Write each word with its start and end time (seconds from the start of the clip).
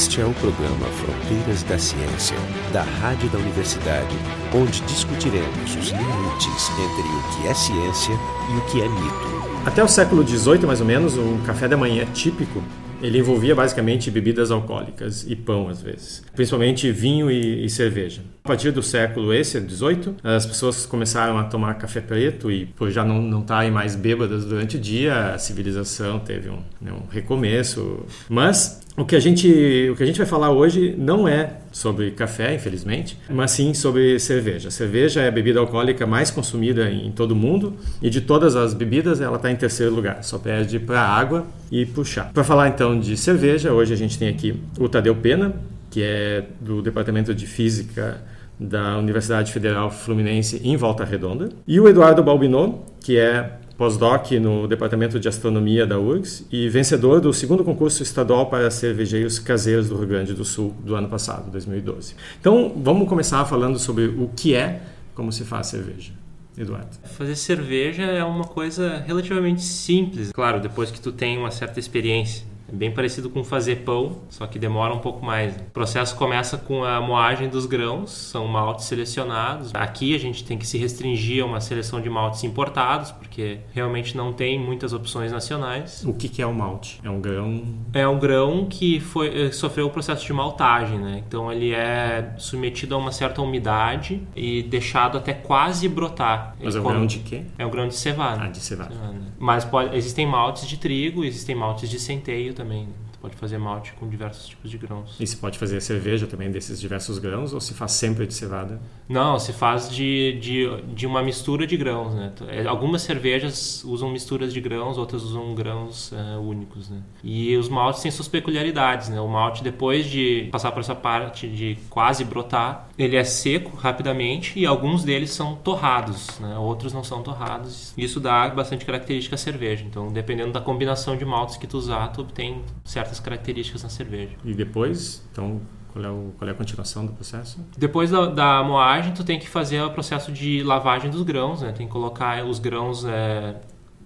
Este 0.00 0.22
é 0.22 0.24
o 0.24 0.32
programa 0.32 0.86
Fronteiras 0.86 1.62
da 1.64 1.78
Ciência, 1.78 2.34
da 2.72 2.82
Rádio 2.82 3.28
da 3.28 3.36
Universidade, 3.36 4.16
onde 4.54 4.80
discutiremos 4.86 5.76
os 5.76 5.90
limites 5.90 6.70
entre 6.70 7.02
o 7.02 7.42
que 7.42 7.46
é 7.46 7.52
ciência 7.52 8.14
e 8.50 8.56
o 8.56 8.64
que 8.72 8.80
é 8.80 8.88
mito. 8.88 9.66
Até 9.66 9.84
o 9.84 9.88
século 9.88 10.26
XVIII, 10.26 10.64
mais 10.64 10.80
ou 10.80 10.86
menos, 10.86 11.18
o 11.18 11.38
café 11.44 11.68
da 11.68 11.76
manhã 11.76 12.06
típico 12.14 12.62
ele 13.02 13.18
envolvia 13.18 13.54
basicamente 13.54 14.10
bebidas 14.10 14.50
alcoólicas 14.50 15.24
e 15.28 15.34
pão 15.34 15.68
às 15.68 15.80
vezes, 15.80 16.22
principalmente 16.34 16.90
vinho 16.90 17.30
e, 17.30 17.64
e, 17.64 17.70
cerveja. 17.70 18.22
A 18.44 18.48
partir 18.48 18.70
do 18.70 18.82
século 18.82 19.32
esse, 19.32 19.60
18, 19.60 20.16
as 20.22 20.46
pessoas 20.46 20.86
começaram 20.86 21.38
a 21.38 21.44
tomar 21.44 21.74
café 21.74 22.00
preto 22.00 22.50
e 22.50 22.66
por 22.66 22.90
já 22.90 23.04
não 23.04 23.20
não 23.22 23.40
estarem 23.40 23.70
mais 23.70 23.94
bêbadas 23.94 24.44
durante 24.44 24.76
o 24.76 24.80
dia, 24.80 25.34
a 25.34 25.38
civilização 25.38 26.18
teve 26.18 26.48
um, 26.50 26.58
né, 26.80 26.92
um 26.92 27.06
recomeço. 27.10 28.04
Mas 28.28 28.80
o 29.00 29.04
que 29.04 29.16
a 29.16 29.20
gente 29.20 29.88
o 29.90 29.96
que 29.96 30.02
a 30.02 30.06
gente 30.06 30.18
vai 30.18 30.26
falar 30.26 30.50
hoje 30.50 30.94
não 30.98 31.26
é 31.26 31.54
sobre 31.72 32.10
café, 32.10 32.54
infelizmente, 32.54 33.16
mas 33.30 33.52
sim 33.52 33.72
sobre 33.72 34.18
cerveja. 34.18 34.70
Cerveja 34.70 35.22
é 35.22 35.28
a 35.28 35.30
bebida 35.30 35.58
alcoólica 35.58 36.06
mais 36.06 36.30
consumida 36.30 36.90
em 36.90 37.10
todo 37.10 37.32
o 37.32 37.36
mundo 37.36 37.74
e 38.02 38.10
de 38.10 38.20
todas 38.20 38.56
as 38.56 38.74
bebidas 38.74 39.20
ela 39.20 39.36
está 39.36 39.50
em 39.50 39.56
terceiro 39.56 39.94
lugar, 39.94 40.22
só 40.22 40.38
perde 40.38 40.78
para 40.78 41.00
água 41.00 41.46
e 41.72 41.88
chá. 42.04 42.24
Para 42.24 42.44
falar 42.44 42.68
então 42.68 42.98
de 42.98 43.16
cerveja, 43.16 43.72
hoje 43.72 43.92
a 43.92 43.96
gente 43.96 44.18
tem 44.18 44.28
aqui 44.28 44.60
o 44.78 44.88
Tadeu 44.88 45.14
Pena, 45.14 45.54
que 45.90 46.02
é 46.02 46.44
do 46.60 46.82
Departamento 46.82 47.34
de 47.34 47.46
Física 47.46 48.20
da 48.58 48.98
Universidade 48.98 49.52
Federal 49.52 49.90
Fluminense 49.90 50.60
em 50.62 50.76
Volta 50.76 51.04
Redonda, 51.04 51.48
e 51.66 51.80
o 51.80 51.88
Eduardo 51.88 52.22
Balbinot, 52.22 52.74
que 53.00 53.16
é 53.16 53.52
pós-doc 53.80 54.32
no 54.32 54.68
Departamento 54.68 55.18
de 55.18 55.26
Astronomia 55.26 55.86
da 55.86 55.98
URGS 55.98 56.46
e 56.52 56.68
vencedor 56.68 57.18
do 57.18 57.32
segundo 57.32 57.64
concurso 57.64 58.02
estadual 58.02 58.44
para 58.50 58.70
cervejeiros 58.70 59.38
caseiros 59.38 59.88
do 59.88 59.96
Rio 59.96 60.06
Grande 60.06 60.34
do 60.34 60.44
Sul 60.44 60.74
do 60.84 60.94
ano 60.94 61.08
passado, 61.08 61.50
2012. 61.50 62.14
Então, 62.38 62.74
vamos 62.76 63.08
começar 63.08 63.42
falando 63.46 63.78
sobre 63.78 64.04
o 64.04 64.30
que 64.36 64.54
é, 64.54 64.82
como 65.14 65.32
se 65.32 65.44
faz 65.44 65.68
cerveja. 65.68 66.12
Eduardo. 66.58 66.88
Fazer 67.04 67.34
cerveja 67.36 68.02
é 68.02 68.22
uma 68.22 68.44
coisa 68.44 69.02
relativamente 69.06 69.62
simples. 69.62 70.30
Claro, 70.30 70.60
depois 70.60 70.90
que 70.90 71.00
tu 71.00 71.10
tem 71.10 71.38
uma 71.38 71.50
certa 71.50 71.80
experiência. 71.80 72.44
É 72.72 72.76
bem 72.76 72.90
parecido 72.90 73.28
com 73.28 73.42
fazer 73.42 73.76
pão, 73.76 74.18
só 74.28 74.46
que 74.46 74.58
demora 74.58 74.94
um 74.94 74.98
pouco 74.98 75.24
mais. 75.24 75.54
O 75.56 75.64
processo 75.72 76.16
começa 76.16 76.56
com 76.56 76.84
a 76.84 77.00
moagem 77.00 77.48
dos 77.48 77.66
grãos, 77.66 78.10
são 78.10 78.46
maltes 78.46 78.86
selecionados. 78.86 79.74
Aqui 79.74 80.14
a 80.14 80.18
gente 80.18 80.44
tem 80.44 80.56
que 80.56 80.66
se 80.66 80.78
restringir 80.78 81.42
a 81.42 81.46
uma 81.46 81.60
seleção 81.60 82.00
de 82.00 82.08
maltes 82.08 82.44
importados, 82.44 83.10
porque 83.10 83.58
realmente 83.72 84.16
não 84.16 84.32
tem 84.32 84.58
muitas 84.58 84.92
opções 84.92 85.32
nacionais. 85.32 86.04
O 86.04 86.14
que, 86.14 86.28
que 86.28 86.40
é 86.40 86.46
o 86.46 86.54
malte? 86.54 87.00
É 87.02 87.10
um 87.10 87.20
grão? 87.20 87.62
É 87.92 88.06
um 88.06 88.18
grão 88.18 88.66
que 88.66 89.00
foi, 89.00 89.46
eh, 89.46 89.52
sofreu 89.52 89.86
o 89.86 89.90
processo 89.90 90.24
de 90.24 90.32
maltagem, 90.32 90.98
né? 90.98 91.22
Então 91.26 91.52
ele 91.52 91.72
é 91.72 92.34
submetido 92.38 92.94
a 92.94 92.98
uma 92.98 93.12
certa 93.12 93.42
umidade 93.42 94.22
e 94.36 94.62
deixado 94.62 95.18
até 95.18 95.32
quase 95.32 95.88
brotar. 95.88 96.54
Mas 96.62 96.76
é 96.76 96.80
um 96.80 96.84
grão 96.84 97.06
de 97.06 97.18
quê? 97.20 97.42
É 97.58 97.66
um 97.66 97.70
grão 97.70 97.88
de 97.88 97.94
cevada. 97.96 98.44
Ah, 98.44 98.48
de 98.48 98.60
cevada. 98.60 98.94
cevada. 98.94 99.16
Mas 99.38 99.64
pode, 99.64 99.96
existem 99.96 100.26
maltes 100.26 100.68
de 100.68 100.76
trigo, 100.76 101.24
existem 101.24 101.54
maltes 101.54 101.88
de 101.88 101.98
centeio 101.98 102.54
também. 102.60 102.88
Tu 103.12 103.18
pode 103.18 103.36
fazer 103.36 103.58
malte 103.58 103.92
com 103.94 104.08
diversos 104.08 104.46
tipos 104.46 104.70
de 104.70 104.78
grãos. 104.78 105.16
E 105.18 105.26
se 105.26 105.36
pode 105.36 105.58
fazer 105.58 105.80
cerveja 105.80 106.26
também 106.26 106.50
desses 106.50 106.80
diversos 106.80 107.18
grãos 107.18 107.52
ou 107.52 107.60
se 107.60 107.74
faz 107.74 107.92
sempre 107.92 108.26
de 108.26 108.34
cevada? 108.34 108.80
Não, 109.08 109.38
se 109.38 109.52
faz 109.52 109.90
de, 109.90 110.38
de, 110.40 110.82
de 110.94 111.06
uma 111.06 111.22
mistura 111.22 111.66
de 111.66 111.76
grãos, 111.76 112.14
né? 112.14 112.32
É, 112.48 112.66
algumas 112.66 113.02
cervejas 113.02 113.82
usam 113.84 114.10
misturas 114.10 114.52
de 114.52 114.60
grãos, 114.60 114.98
outras 114.98 115.22
usam 115.22 115.54
grãos 115.54 116.12
uh, 116.12 116.40
únicos, 116.40 116.88
né? 116.88 117.02
E 117.24 117.56
os 117.56 117.68
maltes 117.68 118.02
têm 118.02 118.10
suas 118.10 118.28
peculiaridades, 118.28 119.08
né? 119.08 119.20
O 119.20 119.28
malte 119.28 119.62
depois 119.62 120.06
de 120.06 120.48
passar 120.52 120.72
por 120.72 120.80
essa 120.80 120.94
parte 120.94 121.48
de 121.48 121.78
quase 121.88 122.24
brotar, 122.24 122.88
ele 123.02 123.16
é 123.16 123.24
seco 123.24 123.76
rapidamente 123.76 124.58
e 124.58 124.66
alguns 124.66 125.02
deles 125.04 125.30
são 125.30 125.56
torrados, 125.56 126.38
né? 126.38 126.56
Outros 126.58 126.92
não 126.92 127.02
são 127.02 127.22
torrados. 127.22 127.94
Isso 127.96 128.20
dá 128.20 128.48
bastante 128.50 128.84
característica 128.84 129.36
à 129.36 129.38
cerveja. 129.38 129.84
Então, 129.84 130.08
dependendo 130.08 130.52
da 130.52 130.60
combinação 130.60 131.16
de 131.16 131.24
maltes 131.24 131.56
que 131.56 131.66
tu 131.66 131.78
usar, 131.78 132.08
tu 132.08 132.20
obtém 132.20 132.62
certas 132.84 133.18
características 133.18 133.82
na 133.82 133.88
cerveja. 133.88 134.36
E 134.44 134.52
depois, 134.52 135.26
então, 135.32 135.60
qual 135.92 136.04
é, 136.04 136.10
o, 136.10 136.32
qual 136.36 136.48
é 136.48 136.52
a 136.52 136.54
continuação 136.54 137.06
do 137.06 137.12
processo? 137.12 137.64
Depois 137.76 138.10
da, 138.10 138.26
da, 138.26 138.62
moagem, 138.62 139.14
tu 139.14 139.24
tem 139.24 139.38
que 139.38 139.48
fazer 139.48 139.80
o 139.80 139.90
processo 139.90 140.30
de 140.30 140.62
lavagem 140.62 141.10
dos 141.10 141.22
grãos, 141.22 141.62
né? 141.62 141.72
Tem 141.72 141.86
que 141.86 141.92
colocar 141.92 142.44
os 142.44 142.58
grãos 142.58 143.04
é, 143.06 143.56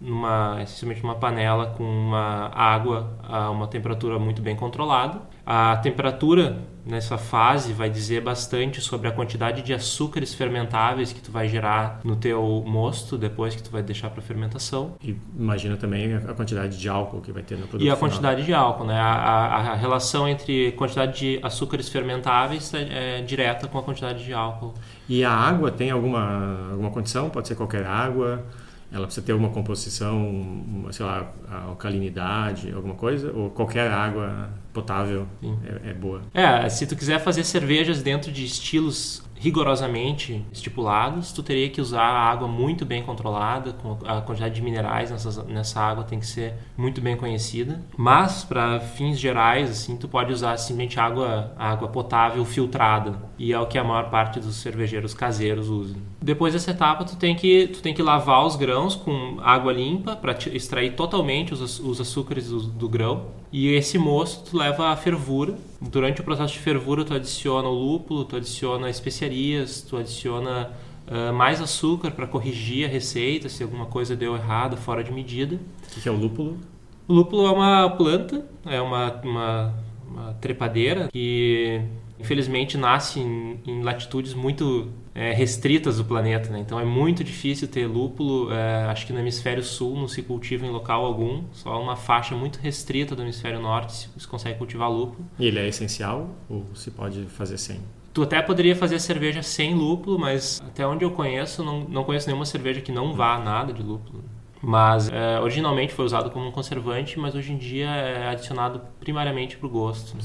numa, 0.00 0.62
essencialmente 0.62 1.02
numa 1.02 1.16
panela 1.16 1.66
com 1.66 1.84
uma 1.84 2.50
água 2.54 3.18
a 3.22 3.50
uma 3.50 3.66
temperatura 3.66 4.18
muito 4.20 4.40
bem 4.40 4.54
controlada. 4.54 5.20
A 5.44 5.76
temperatura 5.78 6.62
nessa 6.84 7.16
fase 7.16 7.72
vai 7.72 7.88
dizer 7.88 8.20
bastante 8.20 8.80
sobre 8.80 9.08
a 9.08 9.12
quantidade 9.12 9.62
de 9.62 9.72
açúcares 9.72 10.34
fermentáveis 10.34 11.12
que 11.12 11.20
tu 11.20 11.30
vai 11.30 11.48
gerar 11.48 12.00
no 12.04 12.16
teu 12.16 12.62
mosto 12.66 13.16
depois 13.16 13.54
que 13.54 13.62
tu 13.62 13.70
vai 13.70 13.82
deixar 13.82 14.10
para 14.10 14.20
fermentação. 14.22 14.94
E 15.02 15.16
imagina 15.38 15.76
também 15.76 16.14
a 16.14 16.34
quantidade 16.34 16.78
de 16.78 16.88
álcool 16.88 17.20
que 17.20 17.32
vai 17.32 17.42
ter 17.42 17.56
no 17.56 17.66
produto 17.66 17.86
E 17.86 17.90
a 17.90 17.96
final. 17.96 18.10
quantidade 18.10 18.44
de 18.44 18.52
álcool, 18.52 18.84
né? 18.84 18.98
A, 18.98 19.14
a, 19.14 19.56
a, 19.72 19.74
relação 19.74 20.28
entre 20.28 20.72
quantidade 20.72 21.18
de 21.18 21.40
açúcares 21.42 21.88
fermentáveis 21.88 22.72
é, 22.74 23.18
é, 23.18 23.22
direta 23.22 23.66
com 23.66 23.78
a 23.78 23.82
quantidade 23.82 24.24
de 24.24 24.32
álcool. 24.32 24.74
E 25.08 25.24
a 25.24 25.30
água 25.30 25.70
tem 25.70 25.90
alguma, 25.90 26.70
alguma 26.70 26.90
condição? 26.90 27.30
Pode 27.30 27.48
ser 27.48 27.54
qualquer 27.54 27.86
água? 27.86 28.44
Ela 28.94 29.06
precisa 29.06 29.26
ter 29.26 29.32
alguma 29.32 29.50
composição, 29.50 30.24
uma, 30.30 30.92
sei 30.92 31.04
lá, 31.04 31.28
alcalinidade, 31.66 32.72
alguma 32.72 32.94
coisa? 32.94 33.32
Ou 33.32 33.50
qualquer 33.50 33.90
água 33.90 34.50
potável 34.72 35.26
é, 35.42 35.90
é, 35.90 35.92
boa? 35.92 36.22
É, 36.32 36.68
se 36.68 36.86
tu 36.86 36.94
quiser 36.94 37.18
fazer 37.18 37.42
cervejas 37.42 38.02
dentro 38.02 38.30
de 38.30 38.44
estilos 38.44 39.20
rigorosamente 39.44 40.42
estipulados, 40.50 41.30
tu 41.30 41.42
teria 41.42 41.68
que 41.68 41.78
usar 41.78 42.00
a 42.00 42.30
água 42.30 42.48
muito 42.48 42.86
bem 42.86 43.02
controlada, 43.02 43.76
a 44.06 44.22
quantidade 44.22 44.54
de 44.54 44.62
minerais 44.62 45.10
nessa, 45.10 45.42
nessa 45.44 45.80
água 45.80 46.02
tem 46.02 46.18
que 46.18 46.26
ser 46.26 46.54
muito 46.74 46.98
bem 47.02 47.14
conhecida. 47.14 47.82
Mas 47.94 48.42
para 48.42 48.80
fins 48.80 49.18
gerais, 49.18 49.70
assim, 49.70 49.98
tu 49.98 50.08
pode 50.08 50.32
usar 50.32 50.56
simplesmente 50.56 50.98
água, 50.98 51.52
água 51.58 51.88
potável 51.88 52.42
filtrada 52.46 53.18
e 53.38 53.52
é 53.52 53.60
o 53.60 53.66
que 53.66 53.76
a 53.76 53.84
maior 53.84 54.08
parte 54.08 54.40
dos 54.40 54.56
cervejeiros 54.56 55.12
caseiros 55.12 55.68
usam. 55.68 56.00
Depois 56.22 56.54
dessa 56.54 56.70
etapa, 56.70 57.04
tu 57.04 57.16
tem 57.16 57.36
que 57.36 57.68
tu 57.68 57.82
tem 57.82 57.92
que 57.92 58.02
lavar 58.02 58.46
os 58.46 58.56
grãos 58.56 58.96
com 58.96 59.36
água 59.42 59.74
limpa 59.74 60.16
para 60.16 60.32
extrair 60.54 60.94
totalmente 60.94 61.52
os, 61.52 61.78
os 61.80 62.00
açúcares 62.00 62.48
do, 62.48 62.60
do 62.60 62.88
grão 62.88 63.43
e 63.56 63.68
esse 63.68 63.96
moço 63.98 64.42
tu 64.50 64.58
leva 64.58 64.88
a 64.88 64.96
fervura. 64.96 65.54
Durante 65.80 66.20
o 66.20 66.24
processo 66.24 66.54
de 66.54 66.58
fervura, 66.58 67.04
tu 67.04 67.14
adiciona 67.14 67.68
o 67.68 67.72
lúpulo, 67.72 68.24
tu 68.24 68.34
adiciona 68.34 68.90
especiarias, 68.90 69.80
tu 69.80 69.96
adiciona 69.96 70.72
uh, 71.06 71.32
mais 71.32 71.60
açúcar 71.60 72.10
para 72.10 72.26
corrigir 72.26 72.84
a 72.84 72.88
receita 72.88 73.48
se 73.48 73.62
alguma 73.62 73.86
coisa 73.86 74.16
deu 74.16 74.34
errado, 74.34 74.76
fora 74.76 75.04
de 75.04 75.12
medida. 75.12 75.60
O 75.96 76.00
que 76.00 76.08
é 76.08 76.10
o 76.10 76.16
lúpulo? 76.16 76.58
O 77.06 77.12
lúpulo 77.12 77.46
é 77.46 77.50
uma 77.52 77.90
planta, 77.90 78.44
é 78.66 78.80
uma, 78.80 79.12
uma, 79.22 79.74
uma 80.04 80.34
trepadeira 80.40 81.08
que 81.12 81.80
infelizmente 82.18 82.76
nasce 82.78 83.20
em, 83.20 83.60
em 83.66 83.82
latitudes 83.82 84.34
muito 84.34 84.90
é, 85.14 85.32
restritas 85.32 85.98
do 85.98 86.04
planeta, 86.04 86.50
né? 86.50 86.58
então 86.58 86.78
é 86.78 86.84
muito 86.84 87.22
difícil 87.22 87.68
ter 87.68 87.86
lúpulo. 87.86 88.52
É, 88.52 88.84
acho 88.84 89.06
que 89.06 89.12
no 89.12 89.18
hemisfério 89.18 89.62
sul 89.62 89.96
não 89.96 90.08
se 90.08 90.22
cultiva 90.22 90.66
em 90.66 90.70
local 90.70 91.04
algum, 91.04 91.44
só 91.52 91.80
uma 91.80 91.96
faixa 91.96 92.34
muito 92.34 92.58
restrita 92.58 93.14
do 93.14 93.22
hemisfério 93.22 93.60
norte 93.60 93.92
se, 93.92 94.08
se 94.16 94.26
consegue 94.26 94.58
cultivar 94.58 94.90
lúpulo. 94.90 95.24
E 95.38 95.46
ele 95.46 95.58
é 95.58 95.68
essencial 95.68 96.30
ou 96.48 96.64
se 96.74 96.90
pode 96.90 97.24
fazer 97.26 97.58
sem? 97.58 97.80
Tu 98.12 98.22
até 98.22 98.40
poderia 98.40 98.76
fazer 98.76 99.00
cerveja 99.00 99.42
sem 99.42 99.74
lúpulo, 99.74 100.18
mas 100.18 100.62
até 100.64 100.86
onde 100.86 101.04
eu 101.04 101.10
conheço, 101.10 101.64
não, 101.64 101.80
não 101.80 102.04
conheço 102.04 102.28
nenhuma 102.28 102.46
cerveja 102.46 102.80
que 102.80 102.92
não 102.92 103.12
vá 103.12 103.38
nada 103.40 103.72
de 103.72 103.82
lúpulo. 103.82 104.22
Mas 104.66 105.10
é, 105.10 105.38
originalmente 105.40 105.92
foi 105.92 106.04
usado 106.04 106.30
como 106.30 106.48
um 106.48 106.50
conservante, 106.50 107.18
mas 107.18 107.34
hoje 107.34 107.52
em 107.52 107.58
dia 107.58 107.86
é 107.86 108.28
adicionado 108.28 108.80
primariamente 108.98 109.58
para 109.58 109.66
o 109.66 109.70
gosto. 109.70 110.16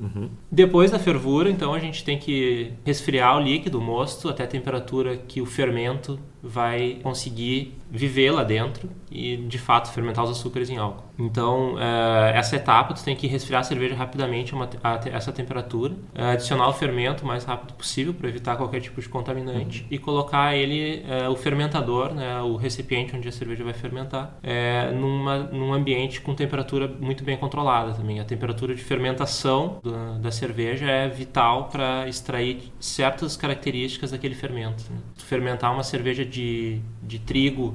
Uhum. 0.00 0.28
Depois 0.52 0.90
da 0.90 0.98
fervura, 0.98 1.48
então 1.48 1.72
a 1.72 1.78
gente 1.78 2.04
tem 2.04 2.18
que 2.18 2.72
resfriar 2.84 3.38
o 3.38 3.40
líquido, 3.40 3.78
o 3.78 3.82
mosto, 3.82 4.28
até 4.28 4.44
a 4.44 4.46
temperatura 4.46 5.16
que 5.16 5.40
o 5.40 5.46
fermento 5.46 6.18
vai 6.42 6.98
conseguir 7.02 7.76
viver 7.90 8.30
lá 8.30 8.44
dentro 8.44 8.90
e 9.10 9.36
de 9.36 9.58
fato 9.58 9.90
fermentar 9.90 10.24
os 10.24 10.30
açúcares 10.30 10.68
em 10.68 10.76
álcool. 10.76 11.05
Então 11.18 11.76
eh, 11.78 12.32
essa 12.34 12.56
etapa 12.56 12.94
tu 12.94 13.02
tem 13.02 13.16
que 13.16 13.26
resfriar 13.26 13.60
a 13.60 13.64
cerveja 13.64 13.94
rapidamente 13.94 14.54
a, 14.82 15.00
essa 15.12 15.32
temperatura, 15.32 15.94
eh, 16.14 16.32
adicionar 16.32 16.68
o 16.68 16.72
fermento 16.72 17.24
o 17.24 17.26
mais 17.26 17.44
rápido 17.44 17.72
possível 17.74 18.12
para 18.12 18.28
evitar 18.28 18.56
qualquer 18.56 18.80
tipo 18.80 19.00
de 19.00 19.08
contaminante 19.08 19.82
uhum. 19.82 19.88
e 19.90 19.98
colocar 19.98 20.54
ele 20.54 21.04
eh, 21.08 21.28
o 21.28 21.36
fermentador, 21.36 22.14
né, 22.14 22.40
o 22.42 22.56
recipiente 22.56 23.16
onde 23.16 23.28
a 23.28 23.32
cerveja 23.32 23.64
vai 23.64 23.72
fermentar, 23.72 24.38
numa, 24.94 25.38
num 25.38 25.72
ambiente 25.72 26.20
com 26.20 26.34
temperatura 26.34 26.88
muito 26.88 27.24
bem 27.24 27.36
controlada 27.36 27.92
também. 27.92 28.20
A 28.20 28.24
temperatura 28.24 28.74
de 28.74 28.82
fermentação 28.82 29.78
da, 29.82 30.18
da 30.18 30.30
cerveja 30.30 30.86
é 30.86 31.08
vital 31.08 31.68
para 31.68 32.08
extrair 32.08 32.72
certas 32.78 33.36
características 33.36 34.10
daquele 34.10 34.34
fermento. 34.34 34.84
Né? 34.90 34.98
Fermentar 35.16 35.72
uma 35.72 35.82
cerveja 35.82 36.24
de, 36.24 36.80
de 37.02 37.18
trigo 37.18 37.74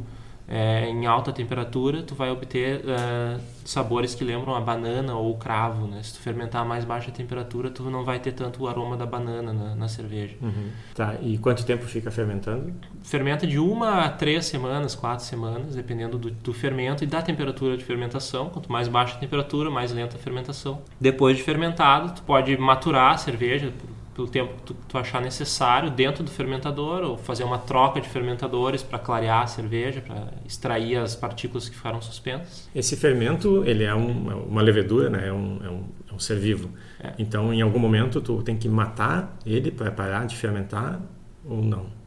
é, 0.54 0.90
em 0.90 1.06
alta 1.06 1.32
temperatura, 1.32 2.04
tu 2.04 2.14
vai 2.14 2.30
obter 2.30 2.82
uh, 2.82 3.40
sabores 3.64 4.14
que 4.14 4.22
lembram 4.22 4.54
a 4.54 4.60
banana 4.60 5.16
ou 5.16 5.32
o 5.32 5.38
cravo, 5.38 5.88
né? 5.88 6.04
Se 6.04 6.16
tu 6.16 6.20
fermentar 6.20 6.64
a 6.64 6.66
mais 6.66 6.84
baixa 6.84 7.10
temperatura, 7.10 7.70
tu 7.70 7.84
não 7.84 8.04
vai 8.04 8.20
ter 8.20 8.34
tanto 8.34 8.64
o 8.64 8.68
aroma 8.68 8.98
da 8.98 9.06
banana 9.06 9.54
na, 9.54 9.76
na 9.76 9.88
cerveja. 9.88 10.36
Uhum. 10.42 10.70
Tá, 10.94 11.16
e 11.22 11.38
quanto 11.38 11.66
tempo 11.66 11.86
fica 11.86 12.12
fermentando? 12.12 12.74
Fermenta 13.02 13.48
de 13.48 13.58
uma 13.58 14.04
a 14.04 14.10
três 14.10 14.46
semanas, 14.46 14.94
quatro 14.94 15.24
semanas, 15.24 15.74
dependendo 15.74 16.18
do, 16.18 16.30
do 16.30 16.54
fermento 16.54 17.06
e 17.06 17.08
da 17.08 17.22
temperatura 17.22 17.78
de 17.78 17.86
fermentação. 17.86 18.50
Quanto 18.50 18.70
mais 18.70 18.90
baixa 18.90 19.16
a 19.16 19.20
temperatura, 19.20 19.72
mais 19.72 19.94
lenta 19.94 20.18
a 20.18 20.20
fermentação. 20.20 20.82
Depois 21.00 21.38
de 21.38 21.44
fermentado, 21.44 22.14
tu 22.14 22.24
pode 22.24 22.58
maturar 22.58 23.14
a 23.14 23.18
cerveja 23.18 23.72
por 23.80 24.01
pelo 24.14 24.28
tempo 24.28 24.54
que 24.56 24.64
tu, 24.64 24.76
tu, 24.88 24.98
achar 24.98 25.22
necessário 25.22 25.90
dentro 25.90 26.24
do 26.24 26.30
fermentador 26.30 27.04
ou 27.04 27.18
fazer 27.18 27.44
uma 27.44 27.58
troca 27.58 28.02
de 28.02 28.10
fermentadores 28.10 28.84
para 28.84 29.00
clarear 29.00 29.44
a 29.44 29.48
cerveja, 29.48 30.02
para 30.02 30.34
extrair 30.46 30.98
as 30.98 31.16
partículas 31.16 31.70
que 31.70 31.76
ficaram 31.76 32.02
suspensas. 32.02 32.70
Esse 32.76 32.98
fermento 32.98 33.64
ele 33.66 33.84
é 33.84 33.96
um, 33.96 34.32
é 34.32 34.36
uma 34.36 34.62
levedura, 34.62 35.10
né? 35.10 35.28
é, 35.28 35.34
um, 35.34 35.60
é, 35.64 35.70
um, 35.70 35.84
é 36.12 36.14
um 36.14 36.20
ser 36.20 36.38
vivo. 36.38 36.70
É. 37.00 37.14
Então, 37.18 37.54
em 37.54 37.62
algum 37.62 37.80
momento, 37.80 38.22
tu 38.22 38.42
tem 38.44 38.58
que 38.58 38.68
matar 38.68 39.38
ele 39.46 39.72
para 39.72 39.92
parar 39.92 40.26
de 40.26 40.36
fermentar 40.36 41.02
ou 41.46 41.62
não? 41.62 42.01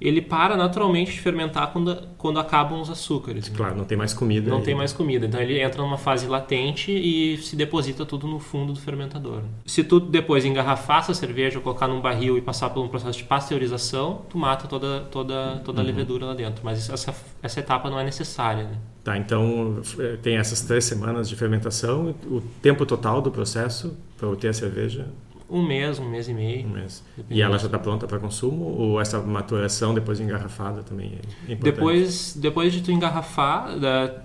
Ele 0.00 0.20
para 0.20 0.56
naturalmente 0.56 1.12
de 1.12 1.20
fermentar 1.20 1.72
quando, 1.72 1.96
quando 2.18 2.38
acabam 2.38 2.80
os 2.80 2.90
açúcares. 2.90 3.48
Claro, 3.48 3.76
não 3.76 3.84
tem 3.84 3.96
mais 3.96 4.12
comida. 4.12 4.50
Não 4.50 4.58
aí. 4.58 4.64
tem 4.64 4.74
mais 4.74 4.92
comida. 4.92 5.26
Então 5.26 5.40
ele 5.40 5.60
entra 5.60 5.82
numa 5.82 5.96
fase 5.96 6.26
latente 6.26 6.92
e 6.92 7.38
se 7.38 7.56
deposita 7.56 8.04
tudo 8.04 8.26
no 8.26 8.38
fundo 8.38 8.72
do 8.72 8.80
fermentador. 8.80 9.42
Se 9.64 9.82
tu 9.82 9.98
depois 9.98 10.44
engarrafar 10.44 10.98
essa 10.98 11.14
cerveja, 11.14 11.60
colocar 11.60 11.88
num 11.88 12.00
barril 12.00 12.36
e 12.36 12.40
passar 12.40 12.70
por 12.70 12.82
um 12.82 12.88
processo 12.88 13.18
de 13.18 13.24
pasteurização, 13.24 14.22
tu 14.28 14.36
mata 14.36 14.68
toda, 14.68 15.00
toda, 15.10 15.62
toda 15.64 15.80
a 15.80 15.82
uhum. 15.82 15.86
levedura 15.86 16.26
lá 16.26 16.34
dentro. 16.34 16.62
Mas 16.62 16.90
essa, 16.90 17.14
essa 17.42 17.60
etapa 17.60 17.88
não 17.88 17.98
é 17.98 18.04
necessária. 18.04 18.64
Né? 18.64 18.76
Tá, 19.02 19.16
então 19.16 19.80
eh, 19.98 20.18
tem 20.20 20.36
essas 20.36 20.60
três 20.62 20.84
semanas 20.84 21.28
de 21.28 21.36
fermentação. 21.36 22.14
O 22.26 22.42
tempo 22.60 22.84
total 22.84 23.22
do 23.22 23.30
processo 23.30 23.96
para 24.18 24.28
obter 24.28 24.48
a 24.48 24.52
cerveja 24.52 25.06
um 25.48 25.64
mês, 25.64 25.98
um 25.98 26.08
mês 26.08 26.28
e 26.28 26.34
meio. 26.34 26.66
Um 26.66 26.70
mês. 26.70 27.04
E 27.30 27.40
ela 27.40 27.58
já 27.58 27.66
está 27.66 27.78
pronta 27.78 28.06
para 28.06 28.18
consumo 28.18 28.64
ou 28.64 29.00
essa 29.00 29.20
maturação 29.20 29.94
depois 29.94 30.20
engarrafada 30.20 30.82
também 30.82 31.18
é 31.48 31.52
importante? 31.52 31.62
Depois, 31.62 32.36
depois 32.36 32.72
de 32.72 32.82
tu 32.82 32.90
engarrafar, 32.90 33.68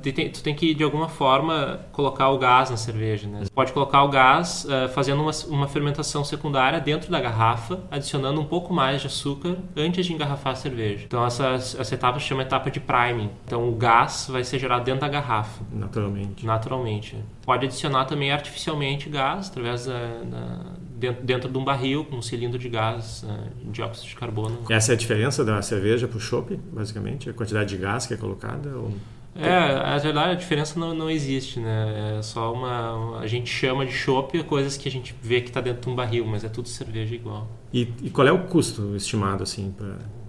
tu 0.01 0.43
tem 0.43 0.55
que 0.55 0.73
de 0.73 0.83
alguma 0.83 1.07
forma 1.07 1.79
colocar 1.91 2.29
o 2.29 2.37
gás 2.37 2.69
na 2.69 2.77
cerveja. 2.77 3.27
Né? 3.27 3.39
Você 3.43 3.51
pode 3.51 3.71
colocar 3.71 4.03
o 4.03 4.09
gás 4.09 4.65
uh, 4.65 4.89
fazendo 4.89 5.21
uma, 5.21 5.31
uma 5.47 5.67
fermentação 5.67 6.23
secundária 6.23 6.79
dentro 6.79 7.11
da 7.11 7.19
garrafa, 7.19 7.79
adicionando 7.89 8.41
um 8.41 8.45
pouco 8.45 8.73
mais 8.73 9.01
de 9.01 9.07
açúcar 9.07 9.57
antes 9.75 10.05
de 10.05 10.13
engarrafar 10.13 10.53
a 10.53 10.55
cerveja. 10.55 11.05
Então 11.05 11.25
essa, 11.25 11.53
essa 11.53 11.93
etapa 11.93 12.19
se 12.19 12.25
chama 12.25 12.41
etapa 12.41 12.71
de 12.71 12.79
priming. 12.79 13.29
Então 13.45 13.69
o 13.69 13.75
gás 13.75 14.27
vai 14.29 14.43
ser 14.43 14.59
gerado 14.59 14.83
dentro 14.83 15.01
da 15.01 15.07
garrafa. 15.07 15.63
Naturalmente. 15.71 16.45
Naturalmente. 16.45 17.17
Pode 17.45 17.65
adicionar 17.65 18.05
também 18.05 18.31
artificialmente 18.31 19.09
gás 19.09 19.49
através 19.49 19.85
da, 19.85 20.23
da 20.23 20.80
dentro, 21.01 21.25
dentro 21.25 21.49
de 21.49 21.57
um 21.57 21.63
barril 21.63 22.05
com 22.05 22.17
um 22.17 22.21
cilindro 22.21 22.59
de 22.59 22.69
gás, 22.69 23.23
uh, 23.23 23.71
dióxido 23.71 24.07
de 24.07 24.15
carbono. 24.15 24.59
Essa 24.69 24.91
é 24.91 24.93
a 24.93 24.97
diferença 24.97 25.43
da 25.43 25.61
cerveja 25.61 26.07
para 26.07 26.17
o 26.17 26.19
chopp, 26.21 26.55
basicamente? 26.71 27.29
A 27.29 27.33
quantidade 27.33 27.75
de 27.75 27.81
gás 27.81 28.05
que 28.05 28.13
é 28.13 28.17
colocada? 28.17 28.69
Ou... 28.77 28.93
É, 29.35 29.49
a 29.49 29.97
verdade, 29.97 30.31
a 30.31 30.35
diferença 30.35 30.79
não, 30.79 30.93
não 30.93 31.09
existe, 31.09 31.59
né? 31.59 32.17
É 32.17 32.21
só 32.21 32.53
uma, 32.53 33.19
A 33.19 33.27
gente 33.27 33.49
chama 33.49 33.85
de 33.85 33.91
chopp 33.91 34.41
coisas 34.43 34.77
que 34.77 34.87
a 34.87 34.91
gente 34.91 35.15
vê 35.21 35.41
que 35.41 35.49
está 35.49 35.59
dentro 35.59 35.81
de 35.81 35.89
um 35.89 35.95
barril, 35.95 36.25
mas 36.25 36.43
é 36.43 36.49
tudo 36.49 36.67
cerveja 36.67 37.15
igual. 37.15 37.49
E, 37.73 37.87
e 38.03 38.09
qual 38.09 38.27
é 38.27 38.31
o 38.31 38.43
custo 38.43 38.95
estimado, 38.95 39.41
assim, 39.41 39.73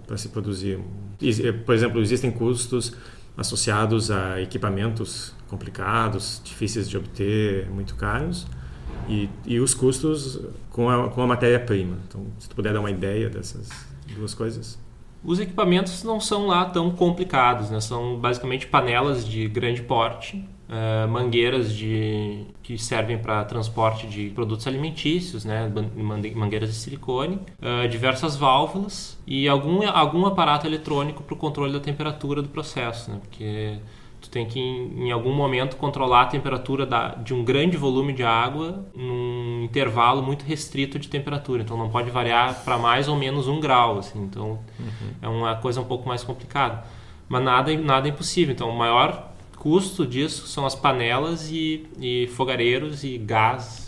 para 0.07 0.17
se 0.17 0.29
produzir? 0.29 0.79
Por 1.65 1.75
exemplo, 1.75 2.01
existem 2.01 2.31
custos 2.31 2.95
associados 3.37 4.09
a 4.09 4.41
equipamentos 4.41 5.35
complicados, 5.49 6.41
difíceis 6.43 6.89
de 6.89 6.97
obter, 6.97 7.69
muito 7.69 7.95
caros 7.95 8.47
e, 9.07 9.29
e 9.45 9.59
os 9.59 9.73
custos 9.73 10.39
com 10.69 10.89
a, 10.89 11.09
com 11.09 11.21
a 11.21 11.27
matéria-prima. 11.27 11.97
Então, 12.07 12.25
se 12.39 12.49
tu 12.49 12.55
puder 12.55 12.73
dar 12.73 12.79
uma 12.79 12.91
ideia 12.91 13.29
dessas 13.29 13.69
duas 14.13 14.33
coisas. 14.33 14.79
Os 15.23 15.39
equipamentos 15.39 16.03
não 16.03 16.19
são 16.19 16.47
lá 16.47 16.65
tão 16.65 16.91
complicados, 16.91 17.69
né? 17.69 17.79
são 17.79 18.17
basicamente 18.17 18.67
panelas 18.67 19.25
de 19.25 19.47
grande 19.47 19.81
porte, 19.81 20.45
uh, 20.67 21.07
mangueiras 21.07 21.73
de, 21.73 22.43
que 22.61 22.77
servem 22.77 23.17
para 23.17 23.45
transporte 23.45 24.05
de 24.05 24.31
produtos 24.31 24.67
alimentícios, 24.67 25.45
né? 25.45 25.71
mangueiras 26.35 26.69
de 26.71 26.75
silicone, 26.75 27.35
uh, 27.35 27.87
diversas 27.87 28.35
válvulas 28.35 29.17
e 29.25 29.47
algum, 29.47 29.87
algum 29.87 30.25
aparato 30.25 30.67
eletrônico 30.67 31.23
para 31.23 31.33
o 31.33 31.37
controle 31.37 31.71
da 31.71 31.79
temperatura 31.79 32.41
do 32.41 32.49
processo, 32.49 33.09
né? 33.09 33.19
porque 33.21 33.77
tem 34.33 34.47
que 34.47 34.59
em, 34.59 35.11
algum 35.11 35.31
momento 35.31 35.77
controlar 35.77 36.23
a 36.23 36.25
temperatura 36.25 36.87
da, 36.87 37.09
de 37.09 37.35
um 37.35 37.43
grande 37.43 37.77
volume 37.77 38.11
de 38.13 38.23
água 38.23 38.83
num 38.95 39.61
intervalo 39.63 40.23
muito 40.23 40.43
restrito 40.43 40.97
de 40.97 41.07
temperatura. 41.07 41.61
Então 41.61 41.77
não 41.77 41.87
pode 41.87 42.09
variar 42.09 42.63
para 42.65 42.75
mais 42.79 43.07
ou 43.07 43.15
menos 43.15 43.47
um 43.47 43.59
grau 43.59 43.99
assim. 43.99 44.23
Então 44.23 44.59
uhum. 44.79 45.09
é 45.21 45.29
uma 45.29 45.55
coisa 45.57 45.79
um 45.79 45.83
pouco 45.83 46.07
mais 46.07 46.23
complicada. 46.23 46.83
Mas 47.29 47.43
nada 47.43 47.77
nada 47.77 48.07
é 48.07 48.11
impossível. 48.11 48.51
Então 48.51 48.69
o 48.71 48.75
maior 48.75 49.31
custo 49.59 50.05
disso 50.05 50.47
são 50.47 50.65
as 50.65 50.73
panelas 50.73 51.51
e, 51.51 51.85
e 51.99 52.27
fogareiros 52.33 53.03
e 53.03 53.19
gás 53.19 53.82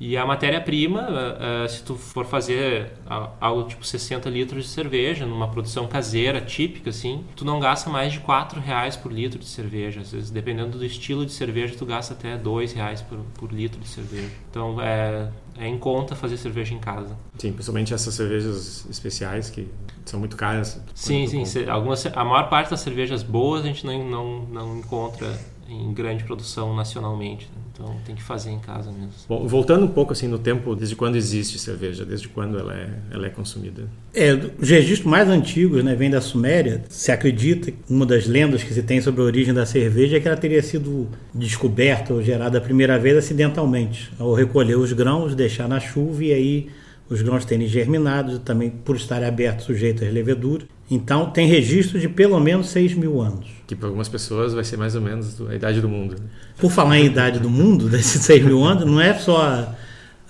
e 0.00 0.16
a 0.16 0.26
matéria-prima, 0.26 1.02
uh, 1.02 1.64
uh, 1.64 1.68
se 1.68 1.82
tu 1.82 1.94
for 1.94 2.24
fazer 2.24 2.92
algo 3.40 3.68
tipo 3.68 3.84
60 3.84 4.28
litros 4.28 4.64
de 4.64 4.70
cerveja, 4.70 5.24
numa 5.24 5.48
produção 5.48 5.86
caseira, 5.86 6.40
típica, 6.40 6.90
assim, 6.90 7.24
tu 7.36 7.44
não 7.44 7.60
gasta 7.60 7.88
mais 7.88 8.12
de 8.12 8.20
4 8.20 8.60
reais 8.60 8.96
por 8.96 9.12
litro 9.12 9.38
de 9.38 9.46
cerveja. 9.46 10.00
Às 10.00 10.12
vezes, 10.12 10.30
dependendo 10.30 10.78
do 10.78 10.84
estilo 10.84 11.24
de 11.24 11.32
cerveja, 11.32 11.74
tu 11.76 11.86
gasta 11.86 12.14
até 12.14 12.36
2 12.36 12.72
reais 12.72 13.00
por, 13.02 13.18
por 13.34 13.52
litro 13.52 13.80
de 13.80 13.88
cerveja. 13.88 14.30
Então, 14.50 14.80
é, 14.80 15.28
é 15.56 15.68
em 15.68 15.78
conta 15.78 16.16
fazer 16.16 16.36
cerveja 16.36 16.74
em 16.74 16.78
casa. 16.78 17.16
Sim, 17.38 17.52
principalmente 17.52 17.94
essas 17.94 18.14
cervejas 18.14 18.86
especiais 18.90 19.50
que 19.50 19.68
são 20.04 20.18
muito 20.18 20.36
caras. 20.36 20.82
Sim, 20.94 21.26
sim. 21.26 21.68
Algumas, 21.68 22.04
a 22.06 22.24
maior 22.24 22.48
parte 22.48 22.70
das 22.70 22.80
cervejas 22.80 23.22
boas 23.22 23.64
a 23.64 23.68
gente 23.68 23.86
não, 23.86 24.04
não, 24.08 24.40
não 24.46 24.78
encontra 24.78 25.38
em 25.70 25.92
grande 25.92 26.24
produção 26.24 26.74
nacionalmente. 26.74 27.48
Né? 27.54 27.62
Então 27.72 27.96
tem 28.04 28.14
que 28.14 28.22
fazer 28.22 28.50
em 28.50 28.58
casa 28.58 28.90
mesmo. 28.90 29.10
Bom, 29.28 29.46
voltando 29.46 29.84
um 29.84 29.88
pouco 29.88 30.12
assim 30.12 30.26
no 30.26 30.38
tempo, 30.38 30.74
desde 30.74 30.96
quando 30.96 31.16
existe 31.16 31.58
cerveja, 31.58 32.04
desde 32.04 32.28
quando 32.28 32.58
ela 32.58 32.74
é, 32.74 32.90
ela 33.10 33.26
é 33.26 33.30
consumida? 33.30 33.88
É, 34.12 34.32
os 34.32 34.68
registros 34.68 35.10
mais 35.10 35.28
antigos, 35.28 35.82
né, 35.84 35.94
vem 35.94 36.10
da 36.10 36.20
Suméria. 36.20 36.82
Se 36.88 37.12
acredita 37.12 37.70
que 37.70 37.78
uma 37.88 38.04
das 38.04 38.26
lendas 38.26 38.62
que 38.62 38.74
se 38.74 38.82
tem 38.82 39.00
sobre 39.00 39.20
a 39.22 39.24
origem 39.24 39.54
da 39.54 39.64
cerveja 39.64 40.16
é 40.16 40.20
que 40.20 40.26
ela 40.26 40.36
teria 40.36 40.62
sido 40.62 41.08
descoberta 41.32 42.12
ou 42.12 42.22
gerada 42.22 42.58
a 42.58 42.60
primeira 42.60 42.98
vez 42.98 43.16
acidentalmente, 43.16 44.12
ao 44.18 44.34
recolher 44.34 44.76
os 44.76 44.92
grãos, 44.92 45.34
deixar 45.34 45.68
na 45.68 45.78
chuva 45.78 46.24
e 46.24 46.32
aí 46.32 46.70
os 47.08 47.22
grãos 47.22 47.44
terem 47.44 47.66
germinado, 47.66 48.38
também 48.38 48.70
por 48.70 48.94
estarem 48.94 49.26
abertos 49.26 49.66
sujeitos 49.66 50.06
às 50.06 50.12
leveduras. 50.12 50.66
Então, 50.90 51.30
tem 51.30 51.46
registro 51.46 52.00
de 52.00 52.08
pelo 52.08 52.40
menos 52.40 52.68
6 52.70 52.94
mil 52.94 53.20
anos. 53.20 53.46
Que 53.66 53.76
para 53.76 53.86
algumas 53.86 54.08
pessoas 54.08 54.52
vai 54.52 54.64
ser 54.64 54.76
mais 54.76 54.96
ou 54.96 55.00
menos 55.00 55.40
a 55.48 55.54
idade 55.54 55.80
do 55.80 55.88
mundo. 55.88 56.16
Né? 56.18 56.26
Por 56.58 56.72
falar 56.72 56.98
em 56.98 57.06
idade 57.06 57.38
do 57.38 57.48
mundo, 57.48 57.86
desses 57.88 58.22
6 58.22 58.44
mil 58.44 58.64
anos, 58.64 58.84
não 58.84 59.00
é 59.00 59.14
só 59.14 59.40
a, 59.40 59.74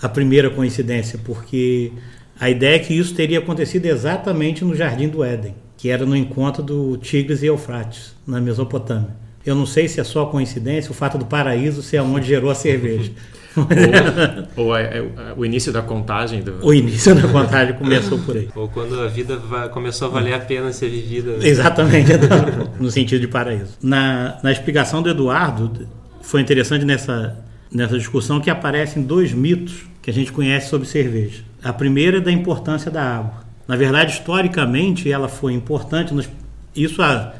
a 0.02 0.08
primeira 0.08 0.50
coincidência, 0.50 1.18
porque 1.24 1.92
a 2.38 2.50
ideia 2.50 2.76
é 2.76 2.78
que 2.78 2.92
isso 2.92 3.14
teria 3.14 3.38
acontecido 3.38 3.86
exatamente 3.86 4.62
no 4.62 4.76
Jardim 4.76 5.08
do 5.08 5.24
Éden, 5.24 5.54
que 5.78 5.88
era 5.88 6.04
no 6.04 6.14
encontro 6.14 6.62
do 6.62 6.98
Tigres 6.98 7.42
e 7.42 7.46
Eufrates, 7.46 8.14
na 8.26 8.38
Mesopotâmia. 8.38 9.16
Eu 9.44 9.54
não 9.54 9.64
sei 9.64 9.88
se 9.88 9.98
é 9.98 10.04
só 10.04 10.26
coincidência 10.26 10.90
o 10.90 10.94
fato 10.94 11.16
do 11.16 11.24
paraíso 11.24 11.82
ser 11.82 12.00
onde 12.00 12.26
gerou 12.26 12.50
a 12.50 12.54
cerveja. 12.54 13.12
ou, 13.56 14.64
ou 14.64 14.76
é, 14.76 14.98
é, 14.98 15.04
o 15.36 15.44
início 15.44 15.72
da 15.72 15.82
contagem. 15.82 16.42
Do... 16.42 16.64
O 16.64 16.72
início 16.72 17.14
da 17.14 17.28
contagem 17.28 17.74
começou 17.74 18.18
por 18.18 18.36
aí. 18.36 18.48
Ou 18.54 18.68
quando 18.68 19.00
a 19.00 19.08
vida 19.08 19.36
começou 19.72 20.08
a 20.08 20.10
valer 20.10 20.34
a 20.34 20.38
pena 20.38 20.72
ser 20.72 20.88
vivida. 20.88 21.36
Né? 21.36 21.48
Exatamente, 21.48 22.10
no 22.78 22.90
sentido 22.90 23.20
de 23.20 23.28
paraíso. 23.28 23.76
Na, 23.82 24.38
na 24.42 24.52
explicação 24.52 25.02
do 25.02 25.10
Eduardo, 25.10 25.88
foi 26.22 26.40
interessante 26.40 26.84
nessa, 26.84 27.38
nessa 27.72 27.98
discussão 27.98 28.40
que 28.40 28.50
aparecem 28.50 29.02
dois 29.02 29.32
mitos 29.32 29.86
que 30.00 30.10
a 30.10 30.12
gente 30.14 30.32
conhece 30.32 30.68
sobre 30.68 30.86
cerveja. 30.86 31.42
A 31.62 31.72
primeira 31.72 32.18
é 32.18 32.20
da 32.20 32.32
importância 32.32 32.90
da 32.90 33.02
água. 33.02 33.44
Na 33.66 33.76
verdade, 33.76 34.12
historicamente, 34.12 35.10
ela 35.10 35.28
foi 35.28 35.52
importante. 35.52 36.14
Nos, 36.14 36.28
isso 36.74 37.02
há, 37.02 37.34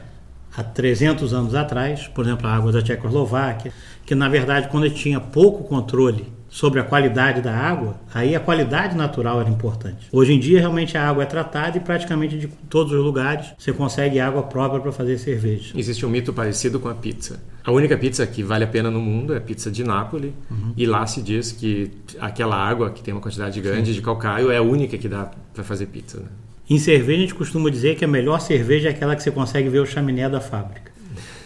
há 0.57 0.62
300 0.62 1.33
anos 1.33 1.54
atrás, 1.54 2.09
por 2.09 2.25
exemplo, 2.25 2.47
a 2.47 2.54
água 2.54 2.73
da 2.73 2.83
Tchecoslováquia, 2.83 3.73
que 4.04 4.14
na 4.14 4.28
verdade 4.28 4.69
quando 4.69 4.88
tinha 4.90 5.21
pouco 5.21 5.64
controle 5.64 6.26
sobre 6.50 6.80
a 6.80 6.83
qualidade 6.85 7.40
da 7.40 7.57
água, 7.57 7.95
aí 8.12 8.35
a 8.35 8.40
qualidade 8.40 8.97
natural 8.97 9.40
era 9.40 9.49
importante. 9.49 10.09
Hoje 10.11 10.33
em 10.33 10.40
dia 10.40 10.59
realmente 10.59 10.99
a 10.99 11.09
água 11.09 11.23
é 11.23 11.26
tratada 11.26 11.76
e 11.76 11.80
praticamente 11.80 12.37
de 12.37 12.49
todos 12.69 12.92
os 12.92 13.02
lugares 13.02 13.47
você 13.57 13.73
consegue 13.73 14.19
água 14.19 14.42
própria 14.42 14.80
para 14.80 14.90
fazer 14.90 15.16
cerveja. 15.16 15.73
Existe 15.76 16.04
um 16.04 16.11
mito 16.11 16.33
parecido 16.33 16.80
com 16.80 16.88
a 16.88 16.95
pizza. 16.95 17.40
A 17.64 17.71
única 17.71 17.97
pizza 17.97 18.26
que 18.26 18.42
vale 18.42 18.64
a 18.64 18.66
pena 18.66 18.90
no 18.90 19.00
mundo 19.00 19.33
é 19.33 19.37
a 19.37 19.40
pizza 19.40 19.71
de 19.71 19.85
Nápoles 19.85 20.33
uhum. 20.50 20.73
e 20.76 20.87
lá 20.87 21.07
se 21.07 21.23
diz 21.23 21.52
que 21.52 21.92
aquela 22.19 22.57
água 22.57 22.90
que 22.90 23.00
tem 23.02 23.14
uma 23.14 23.21
quantidade 23.21 23.61
grande 23.61 23.90
Sim. 23.90 23.95
de 23.95 24.02
calcário 24.02 24.50
é 24.50 24.57
a 24.57 24.62
única 24.62 24.99
que 24.99 25.09
dá 25.09 25.30
para 25.54 25.62
fazer 25.62 25.87
pizza. 25.87 26.19
Né? 26.19 26.26
Em 26.71 26.79
cerveja 26.79 27.19
a 27.19 27.23
gente 27.23 27.35
costuma 27.35 27.69
dizer 27.69 27.97
que 27.97 28.05
a 28.05 28.09
melhor 28.09 28.41
cerveja 28.41 28.89
é 28.89 28.93
aquela 28.93 29.17
que 29.17 29.25
você 29.25 29.33
consegue 29.33 29.69
ver 29.69 29.81
o 29.81 29.87
chaminé 29.87 30.29
da 30.29 30.41
fábrica. 30.41 30.93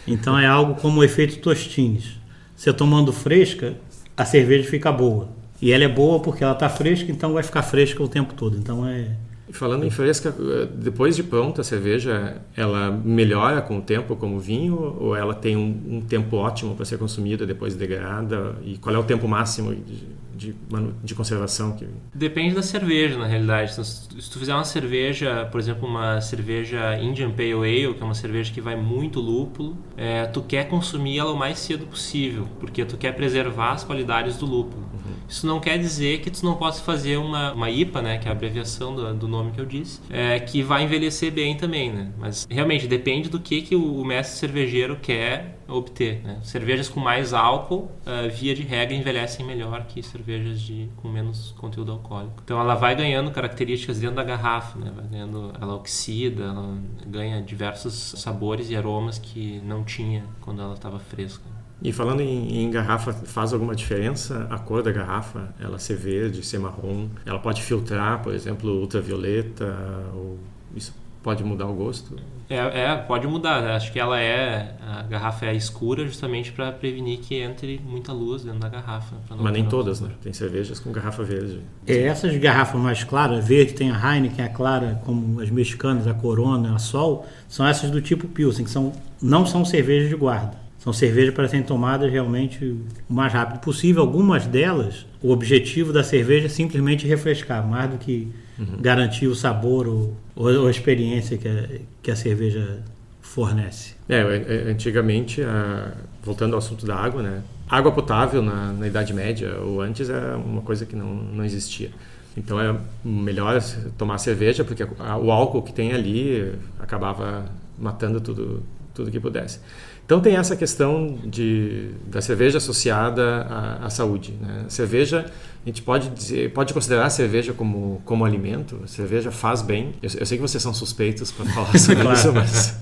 Então 0.07 0.39
é 0.39 0.47
algo 0.47 0.75
como 0.75 1.01
o 1.01 1.05
efeito 1.05 1.39
tostines. 1.39 2.19
Você 2.55 2.71
tomando 2.75 3.11
fresca, 3.11 3.75
a 4.15 4.27
cerveja 4.27 4.69
fica 4.69 4.93
boa. 4.93 5.31
E 5.63 5.73
ela 5.73 5.85
é 5.85 5.89
boa 5.89 6.21
porque 6.21 6.45
ela 6.45 6.53
está 6.53 6.69
fresca, 6.69 7.11
então 7.11 7.33
vai 7.33 7.43
ficar 7.43 7.63
fresca 7.63 8.03
o 8.03 8.09
tempo 8.09 8.35
todo. 8.35 8.59
Então 8.59 8.87
é. 8.87 9.13
Falando 9.51 9.85
em 9.85 9.91
fresca, 9.91 10.35
depois 10.75 11.15
de 11.15 11.23
pronta 11.23 11.61
a 11.61 11.65
cerveja, 11.65 12.41
ela 12.57 12.91
melhora 12.91 13.61
com 13.61 13.79
o 13.79 13.83
tempo 13.83 14.17
como 14.17 14.41
vinho 14.41 14.97
ou 14.99 15.15
ela 15.15 15.35
tem 15.35 15.57
um, 15.57 15.97
um 15.97 16.01
tempo 16.01 16.37
ótimo 16.37 16.75
para 16.75 16.85
ser 16.85 16.99
consumida 16.99 17.47
depois 17.47 17.77
degrada? 17.77 18.57
E 18.65 18.79
qual 18.79 18.95
é 18.95 18.99
o 18.99 19.05
tempo 19.05 19.29
máximo 19.29 19.75
de, 19.75 20.07
de, 20.35 20.57
de 21.03 21.15
conservação? 21.15 21.73
Que... 21.73 21.87
Depende 22.15 22.55
da 22.55 22.63
cerveja, 22.63 23.19
na 23.19 23.27
realidade. 23.27 23.75
Se 23.75 24.31
tu 24.31 24.39
fizer 24.39 24.55
uma 24.55 24.65
cerveja, 24.65 25.47
por 25.53 25.61
exemplo, 25.61 25.87
uma 25.87 26.23
cerveja 26.23 26.99
Indian 26.99 27.31
Pale 27.31 27.53
Ale, 27.53 27.95
que 27.95 28.03
é 28.03 28.05
uma 28.05 28.15
cerveja 28.15 28.53
que 28.53 28.63
vai 28.63 28.77
muito 28.77 29.21
lúpulo, 29.21 29.77
é, 29.97 30.25
tu 30.25 30.43
quer 30.43 30.69
consumir 30.69 31.19
ela 31.19 31.33
o 31.33 31.37
mais 31.37 31.59
cedo 31.59 31.87
possível, 31.87 32.49
porque 32.59 32.85
tu 32.85 32.97
quer 32.97 33.13
preservar 33.13 33.73
as 33.73 33.85
qualidades 33.85 34.39
do 34.39 34.47
lúpulo. 34.47 34.83
Uhum. 34.95 35.14
Isso 35.29 35.47
não 35.47 35.61
quer 35.61 35.79
dizer 35.79 36.21
que 36.21 36.31
tu 36.31 36.45
não 36.45 36.55
possa 36.55 36.83
fazer 36.83 37.17
uma, 37.17 37.53
uma 37.53 37.71
IPA, 37.71 38.03
né, 38.03 38.19
que 38.19 38.29
é 38.29 38.31
a 38.31 38.33
abreviação 38.33 38.95
do, 38.95 39.15
do 39.15 39.29
nome 39.29 39.53
que 39.53 39.61
eu 39.61 39.67
disse, 39.67 40.01
é, 40.11 40.39
que 40.39 40.63
vai 40.63 40.85
envelhecer 40.85 41.33
bem 41.33 41.57
também, 41.57 41.93
né? 41.93 42.13
Mas 42.19 42.47
realmente 42.51 42.87
depende 42.87 43.29
do 43.29 43.41
que, 43.41 43.63
que 43.63 43.77
o, 43.77 44.05
mestre 44.05 44.39
cervejeiro 44.39 44.97
quer 44.97 45.59
obter. 45.67 46.21
Né? 46.23 46.39
Cervejas 46.43 46.89
com 46.89 47.01
mais 47.01 47.33
álcool, 47.33 47.91
uh, 48.07 48.31
via 48.31 48.55
de 48.55 48.63
regra, 48.63 48.95
envelhecem 48.95 49.45
melhor 49.47 49.87
que 49.87 50.03
cervejas 50.03 50.61
de, 50.61 50.89
com 50.97 51.09
menos 51.09 51.53
conteúdo 51.59 51.93
alcoólico. 51.93 52.43
Então 52.45 52.61
ela 52.61 52.75
vai 52.75 52.95
ganhando 52.95 53.31
características 53.31 53.99
dentro 53.99 54.17
da 54.17 54.25
garrafa, 54.25 54.79
né? 54.79 54.93
vai 54.95 55.07
ganhando, 55.07 55.53
ela 55.61 55.75
oxida, 55.75 56.45
ela 56.45 56.79
ganha 57.07 57.41
diversos 57.41 58.15
sabores 58.19 58.71
e 58.71 58.77
aromas 58.77 59.19
que 59.19 59.61
não 59.65 59.85
tinha 59.85 60.25
quando 60.41 60.61
ela 60.61 60.75
estava 60.75 60.99
fresca. 60.99 61.54
E 61.83 61.93
falando 61.93 62.21
em, 62.21 62.63
em, 62.63 62.71
garrafa, 62.71 63.13
faz 63.13 63.53
alguma 63.53 63.75
diferença 63.75 64.47
a 64.51 64.59
cor 64.59 64.83
da 64.83 64.91
garrafa? 64.91 65.55
Ela 65.61 65.79
ser 65.79 65.97
verde, 65.97 66.45
ser 66.45 66.59
marrom? 66.59 67.09
Ela 67.27 67.39
pode 67.39 67.63
filtrar, 67.63 68.23
por 68.23 68.35
exemplo, 68.35 68.71
ultravioleta? 68.81 69.77
Ou 70.15 70.39
isso 70.75 70.95
pode 71.23 71.43
mudar 71.43 71.67
o 71.67 71.75
gosto? 71.75 72.17
É, 72.49 72.57
é, 72.57 72.97
pode 72.97 73.27
mudar. 73.27 73.65
Acho 73.75 73.91
que 73.91 73.99
ela 73.99 74.21
é 74.21 74.77
a 74.87 75.03
garrafa 75.03 75.47
é 75.47 75.55
escura 75.55 76.07
justamente 76.07 76.53
para 76.53 76.71
prevenir 76.71 77.19
que 77.19 77.37
entre 77.37 77.81
muita 77.85 78.13
luz 78.13 78.45
dentro 78.45 78.61
da 78.61 78.69
garrafa. 78.69 79.17
Mas 79.31 79.53
nem 79.53 79.65
todas, 79.65 80.01
né? 80.01 80.11
Tem 80.23 80.33
cervejas 80.33 80.79
com 80.79 80.93
garrafa 80.93 81.23
verde. 81.23 81.61
É, 81.87 82.03
essas 82.03 82.37
garrafas 82.37 82.81
mais 82.81 83.03
claras, 83.03 83.47
verde, 83.47 83.73
tem 83.73 83.91
a 83.91 84.15
Heineken, 84.15 84.45
a 84.45 84.49
clara, 84.51 85.01
como 85.05 85.41
as 85.41 85.51
mexicanas, 85.51 86.07
a 86.07 86.13
Corona, 86.13 86.75
a 86.75 86.79
Sol, 86.79 87.27
são 87.49 87.67
essas 87.67 87.91
do 87.91 88.01
tipo 88.03 88.29
Pilsen, 88.29 88.65
que 88.65 88.71
são, 88.71 88.93
não 89.21 89.47
são 89.47 89.65
cervejas 89.65 90.11
de 90.11 90.17
guarda. 90.17 90.64
São 90.85 90.93
cervejas 90.93 91.33
para 91.33 91.49
serem 91.49 91.65
tomadas 91.65 92.13
realmente 92.13 92.63
o 93.09 93.15
mais 93.15 93.33
rápido 93.33 93.59
possível. 93.61 94.03
Algumas 94.03 94.47
delas, 94.47 95.07
o 95.23 95.31
objetivo 95.31 95.95
da 95.95 96.05
cerveja 96.05 96.45
é 96.45 96.49
simplesmente 96.51 97.07
refrescar, 97.07 97.67
mais 97.67 97.91
do 97.91 97.97
que 97.97 98.31
uhum. 98.59 98.83
garantir 98.83 99.27
o 99.27 99.35
sabor 99.35 99.89
ou, 99.89 100.15
ou, 100.37 100.67
a 100.67 100.71
experiência 100.71 101.39
que 101.39 101.49
a, 101.49 101.69
que 102.03 102.11
a 102.11 102.17
cerveja 102.17 102.83
fornece. 103.23 103.95
É, 104.11 104.19
é, 104.19 104.71
antigamente, 104.71 105.43
a, 105.43 105.95
voltando 106.23 106.53
ao 106.53 106.59
assunto 106.59 106.85
da 106.85 106.97
água, 106.97 107.23
né? 107.23 107.43
Água 107.67 107.91
potável 107.91 108.43
na, 108.43 108.71
na 108.75 108.87
Idade 108.87 109.15
Média 109.15 109.59
ou 109.61 109.81
antes 109.81 110.11
era 110.11 110.37
uma 110.37 110.61
coisa 110.61 110.85
que 110.85 110.95
não, 110.95 111.15
não 111.15 111.47
existia. 111.47 111.91
Então 112.37 112.61
é 112.61 112.77
melhor 113.03 113.59
tomar 113.97 114.19
cerveja 114.19 114.63
porque 114.63 114.85
o 114.85 115.31
álcool 115.33 115.63
que 115.63 115.73
tem 115.73 115.95
ali 115.95 116.53
acabava 116.79 117.47
matando 117.79 118.21
tudo 118.21 118.63
tudo 118.95 119.11
que 119.11 119.21
pudesse. 119.21 119.59
Então 120.05 120.21
tem 120.21 120.37
essa 120.37 120.55
questão 120.55 121.19
de, 121.25 121.91
da 122.07 122.21
cerveja 122.21 122.59
associada 122.59 123.47
à, 123.49 123.87
à 123.87 123.91
saúde. 123.91 124.35
Né? 124.39 124.65
Cerveja, 124.69 125.27
a 125.65 125.69
gente 125.69 125.81
pode 125.81 126.11
dizer, 126.11 126.53
pode 126.53 126.75
considerar 126.75 127.07
a 127.07 127.11
cerveja 127.11 127.55
como, 127.55 128.03
como 128.05 128.25
alimento. 128.25 128.81
A 128.85 128.87
cerveja 128.87 129.31
faz 129.31 129.63
bem. 129.63 129.95
Eu, 130.03 130.11
eu 130.19 130.27
sei 130.27 130.37
que 130.37 130.43
vocês 130.43 130.63
são 130.63 130.75
suspeitos 130.75 131.33
para 131.33 131.47
falar 131.47 131.77
sobre 131.79 132.03
claro. 132.03 132.19
isso, 132.19 132.33
mas... 132.33 132.81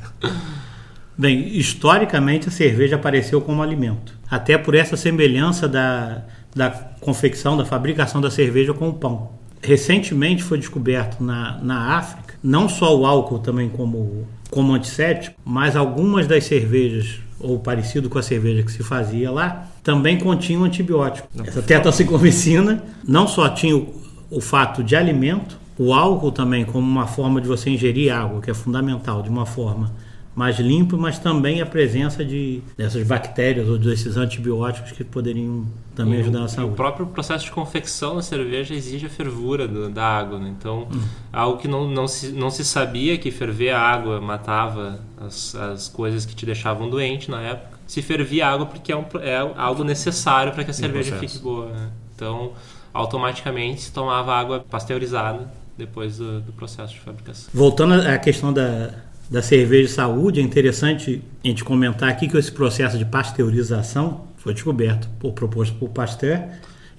Bem, 1.16 1.56
historicamente 1.56 2.48
a 2.48 2.50
cerveja 2.50 2.96
apareceu 2.96 3.40
como 3.40 3.62
alimento. 3.62 4.18
Até 4.28 4.58
por 4.58 4.74
essa 4.74 4.96
semelhança 4.96 5.68
da, 5.68 6.24
da 6.56 6.70
confecção, 7.00 7.56
da 7.56 7.64
fabricação 7.64 8.20
da 8.20 8.30
cerveja 8.30 8.74
com 8.74 8.88
o 8.88 8.94
pão. 8.94 9.30
Recentemente 9.62 10.42
foi 10.42 10.58
descoberto 10.58 11.22
na, 11.22 11.58
na 11.62 11.96
África, 11.96 12.34
não 12.42 12.68
só 12.68 12.98
o 12.98 13.06
álcool 13.06 13.38
também 13.38 13.68
como 13.68 14.26
como 14.52 14.75
antisséptico, 14.75 15.35
mas 15.47 15.75
algumas 15.75 16.26
das 16.26 16.44
cervejas, 16.44 17.18
ou 17.40 17.59
parecido 17.59 18.11
com 18.11 18.18
a 18.18 18.23
cerveja 18.23 18.62
que 18.62 18.71
se 18.71 18.82
fazia 18.82 19.30
lá, 19.30 19.66
também 19.82 20.18
continham 20.18 20.62
antibiótico. 20.62 21.26
Não. 21.35 21.47
Essa 21.47 21.62
tetraciclomicina 21.62 22.85
não 23.02 23.26
só 23.26 23.49
tinha 23.49 23.75
o, 23.75 23.94
o 24.30 24.42
fato 24.42 24.85
de 24.85 24.94
alimento, 24.94 25.59
o 25.78 25.94
álcool 25.94 26.30
também 26.30 26.66
como 26.66 26.87
uma 26.87 27.06
forma 27.06 27.40
de 27.40 27.49
você 27.49 27.71
ingerir 27.71 28.12
água, 28.14 28.42
que 28.42 28.50
é 28.50 28.54
fundamental, 28.54 29.23
de 29.23 29.30
uma 29.30 29.47
forma 29.47 29.90
mais 30.34 30.58
limpo, 30.58 30.96
mas 30.96 31.18
também 31.18 31.60
a 31.60 31.66
presença 31.66 32.24
de 32.24 32.62
dessas 32.76 33.06
bactérias 33.06 33.68
ou 33.68 33.78
desses 33.78 34.16
antibióticos 34.16 34.92
que 34.92 35.04
poderiam 35.04 35.66
também 35.94 36.18
e 36.18 36.22
ajudar 36.22 36.40
na 36.40 36.48
saúde. 36.48 36.72
O 36.72 36.76
próprio 36.76 37.06
processo 37.06 37.44
de 37.44 37.50
confecção 37.50 38.16
da 38.16 38.22
cerveja 38.22 38.74
exige 38.74 39.06
a 39.06 39.10
fervura 39.10 39.68
do, 39.68 39.90
da 39.90 40.04
água, 40.04 40.38
né? 40.38 40.54
então 40.58 40.88
hum. 40.92 41.00
algo 41.30 41.58
que 41.58 41.68
não, 41.68 41.86
não, 41.86 42.08
se, 42.08 42.32
não 42.32 42.50
se 42.50 42.64
sabia 42.64 43.18
que 43.18 43.30
ferver 43.30 43.70
a 43.70 43.80
água 43.80 44.20
matava 44.20 45.00
as, 45.20 45.54
as 45.54 45.88
coisas 45.88 46.24
que 46.24 46.34
te 46.34 46.46
deixavam 46.46 46.88
doente 46.88 47.30
na 47.30 47.40
época. 47.42 47.78
Se 47.86 48.00
fervia 48.00 48.46
a 48.46 48.52
água 48.52 48.66
porque 48.66 48.90
é, 48.90 48.96
um, 48.96 49.04
é 49.20 49.36
algo 49.56 49.84
necessário 49.84 50.52
para 50.52 50.64
que 50.64 50.70
a 50.70 50.74
cerveja 50.74 51.16
fique 51.16 51.38
boa. 51.38 51.66
Né? 51.66 51.90
Então 52.16 52.52
automaticamente 52.94 53.82
se 53.82 53.92
tomava 53.92 54.34
água 54.34 54.60
pasteurizada 54.60 55.50
depois 55.76 56.18
do, 56.18 56.40
do 56.40 56.52
processo 56.52 56.94
de 56.94 57.00
fabricação. 57.00 57.50
Voltando 57.52 57.94
à 57.94 58.18
questão 58.18 58.52
da 58.52 58.94
da 59.32 59.40
cerveja 59.40 59.88
de 59.88 59.94
saúde, 59.94 60.40
é 60.40 60.42
interessante 60.42 61.22
a 61.42 61.48
gente 61.48 61.64
comentar 61.64 62.10
aqui 62.10 62.28
que 62.28 62.36
esse 62.36 62.52
processo 62.52 62.98
de 62.98 63.06
pasteurização 63.06 64.26
foi 64.36 64.52
descoberto, 64.52 65.08
por, 65.18 65.32
proposto 65.32 65.74
por 65.76 65.88
Pasteur, 65.88 66.38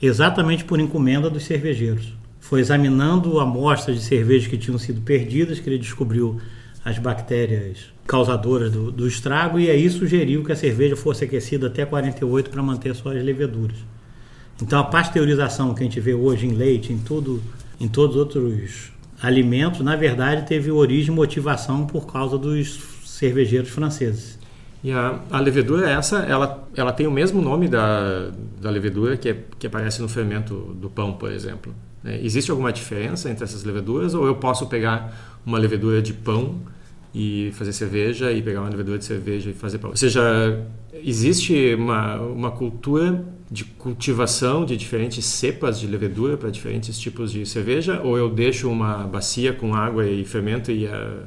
exatamente 0.02 0.64
por 0.64 0.80
encomenda 0.80 1.30
dos 1.30 1.44
cervejeiros. 1.44 2.12
Foi 2.40 2.60
examinando 2.60 3.40
amostras 3.40 3.98
de 3.98 4.02
cerveja 4.02 4.50
que 4.50 4.58
tinham 4.58 4.80
sido 4.80 5.00
perdidas 5.02 5.60
que 5.60 5.70
ele 5.70 5.78
descobriu 5.78 6.42
as 6.84 6.98
bactérias 6.98 7.94
causadoras 8.08 8.72
do, 8.72 8.92
do 8.92 9.08
estrago 9.08 9.60
e 9.60 9.70
aí 9.70 9.88
sugeriu 9.88 10.44
que 10.44 10.52
a 10.52 10.56
cerveja 10.56 10.96
fosse 10.96 11.26
aquecida 11.26 11.68
até 11.68 11.86
48 11.86 12.50
para 12.50 12.64
manter 12.64 12.96
suas 12.96 13.24
leveduras. 13.24 13.78
Então 14.60 14.80
a 14.80 14.84
pasteurização 14.84 15.72
que 15.76 15.82
a 15.82 15.86
gente 15.86 16.00
vê 16.00 16.16
hoje 16.16 16.48
em 16.48 16.54
leite, 16.54 16.92
em 16.92 16.98
tudo, 16.98 17.44
em 17.80 17.88
todos 17.88 18.16
os 18.16 18.22
outros 18.24 18.93
alimentos, 19.24 19.80
na 19.80 19.96
verdade, 19.96 20.46
teve 20.46 20.70
origem 20.70 21.14
e 21.14 21.16
motivação 21.16 21.88
por 21.88 22.06
causa 22.06 22.38
dos 22.38 22.80
cervejeiros 23.06 23.70
franceses. 23.70 24.38
E 24.84 24.92
a, 24.92 25.22
a 25.32 25.40
levedura 25.40 25.90
essa, 25.90 26.18
ela, 26.20 26.68
ela 26.76 26.92
tem 26.92 27.08
o 27.08 27.12
mesmo 27.12 27.42
nome 27.42 27.70
da, 27.70 28.32
da 28.62 28.70
levedura 28.70 29.16
que, 29.16 29.30
é, 29.30 29.38
que 29.58 29.66
aparece 29.66 30.02
no 30.02 30.10
fermento 30.10 30.54
do 30.76 30.90
pão, 30.90 31.14
por 31.14 31.32
exemplo. 31.32 31.74
É, 32.04 32.20
existe 32.22 32.52
alguma 32.52 32.74
diferença 32.74 33.30
entre 33.30 33.46
essas 33.46 33.64
leveduras 33.64 34.14
ou 34.14 34.28
eu 34.28 34.36
posso 34.36 34.68
pegar 34.68 35.40
uma 35.46 35.58
levedura 35.58 36.02
de 36.02 36.12
pão 36.12 36.58
e 37.14 37.52
fazer 37.54 37.74
cerveja 37.74 38.32
e 38.32 38.42
pegar 38.42 38.62
uma 38.62 38.70
levedura 38.70 38.98
de 38.98 39.06
cerveja 39.06 39.50
e 39.50 39.54
fazer 39.54 39.78
pão? 39.78 39.92
Ou 39.92 39.98
seja, 39.98 40.66
existe 40.94 41.76
uma, 41.76 42.20
uma 42.22 42.52
cultura 42.52 43.24
de 43.52 43.64
cultivação 43.64 44.66
de 44.66 44.76
diferentes 44.76 45.24
cepas 45.26 45.80
de 45.80 45.86
levedura 45.86 46.36
para 46.38 46.50
diferentes 46.50 46.98
tipos 47.00 47.32
de 47.32 47.46
cerveja 47.46 48.02
ou 48.02 48.18
eu 48.18 48.30
deixo 48.30 48.70
uma 48.70 49.06
bacia 49.06 49.54
com 49.54 49.76
água 49.76 50.08
e 50.08 50.26
fermento 50.26 50.72
e 50.72 50.88
a, 50.88 51.24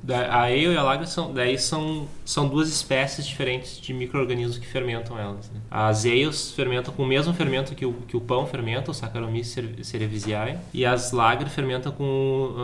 a 0.09 0.43
ale 0.43 0.65
e 0.65 0.77
a 0.77 0.83
lager 0.83 1.07
são, 1.07 1.33
daí 1.33 1.57
são, 1.57 2.07
são 2.25 2.47
duas 2.47 2.69
espécies 2.69 3.25
diferentes 3.25 3.79
de 3.79 3.93
micro-organismos 3.93 4.57
que 4.57 4.67
fermentam 4.67 5.17
elas. 5.17 5.49
Né? 5.49 5.61
As 5.71 6.05
ales 6.05 6.51
fermentam 6.51 6.93
com 6.93 7.03
o 7.03 7.07
mesmo 7.07 7.33
fermento 7.33 7.73
que 7.75 7.85
o, 7.85 7.93
que 8.07 8.17
o 8.17 8.21
pão 8.21 8.45
fermenta, 8.45 8.91
o 8.91 8.93
Saccharomyces 8.93 9.87
cerevisiae, 9.87 10.57
e 10.73 10.85
as 10.85 11.11
lager 11.11 11.47
fermentam 11.49 11.91
com 11.91 12.03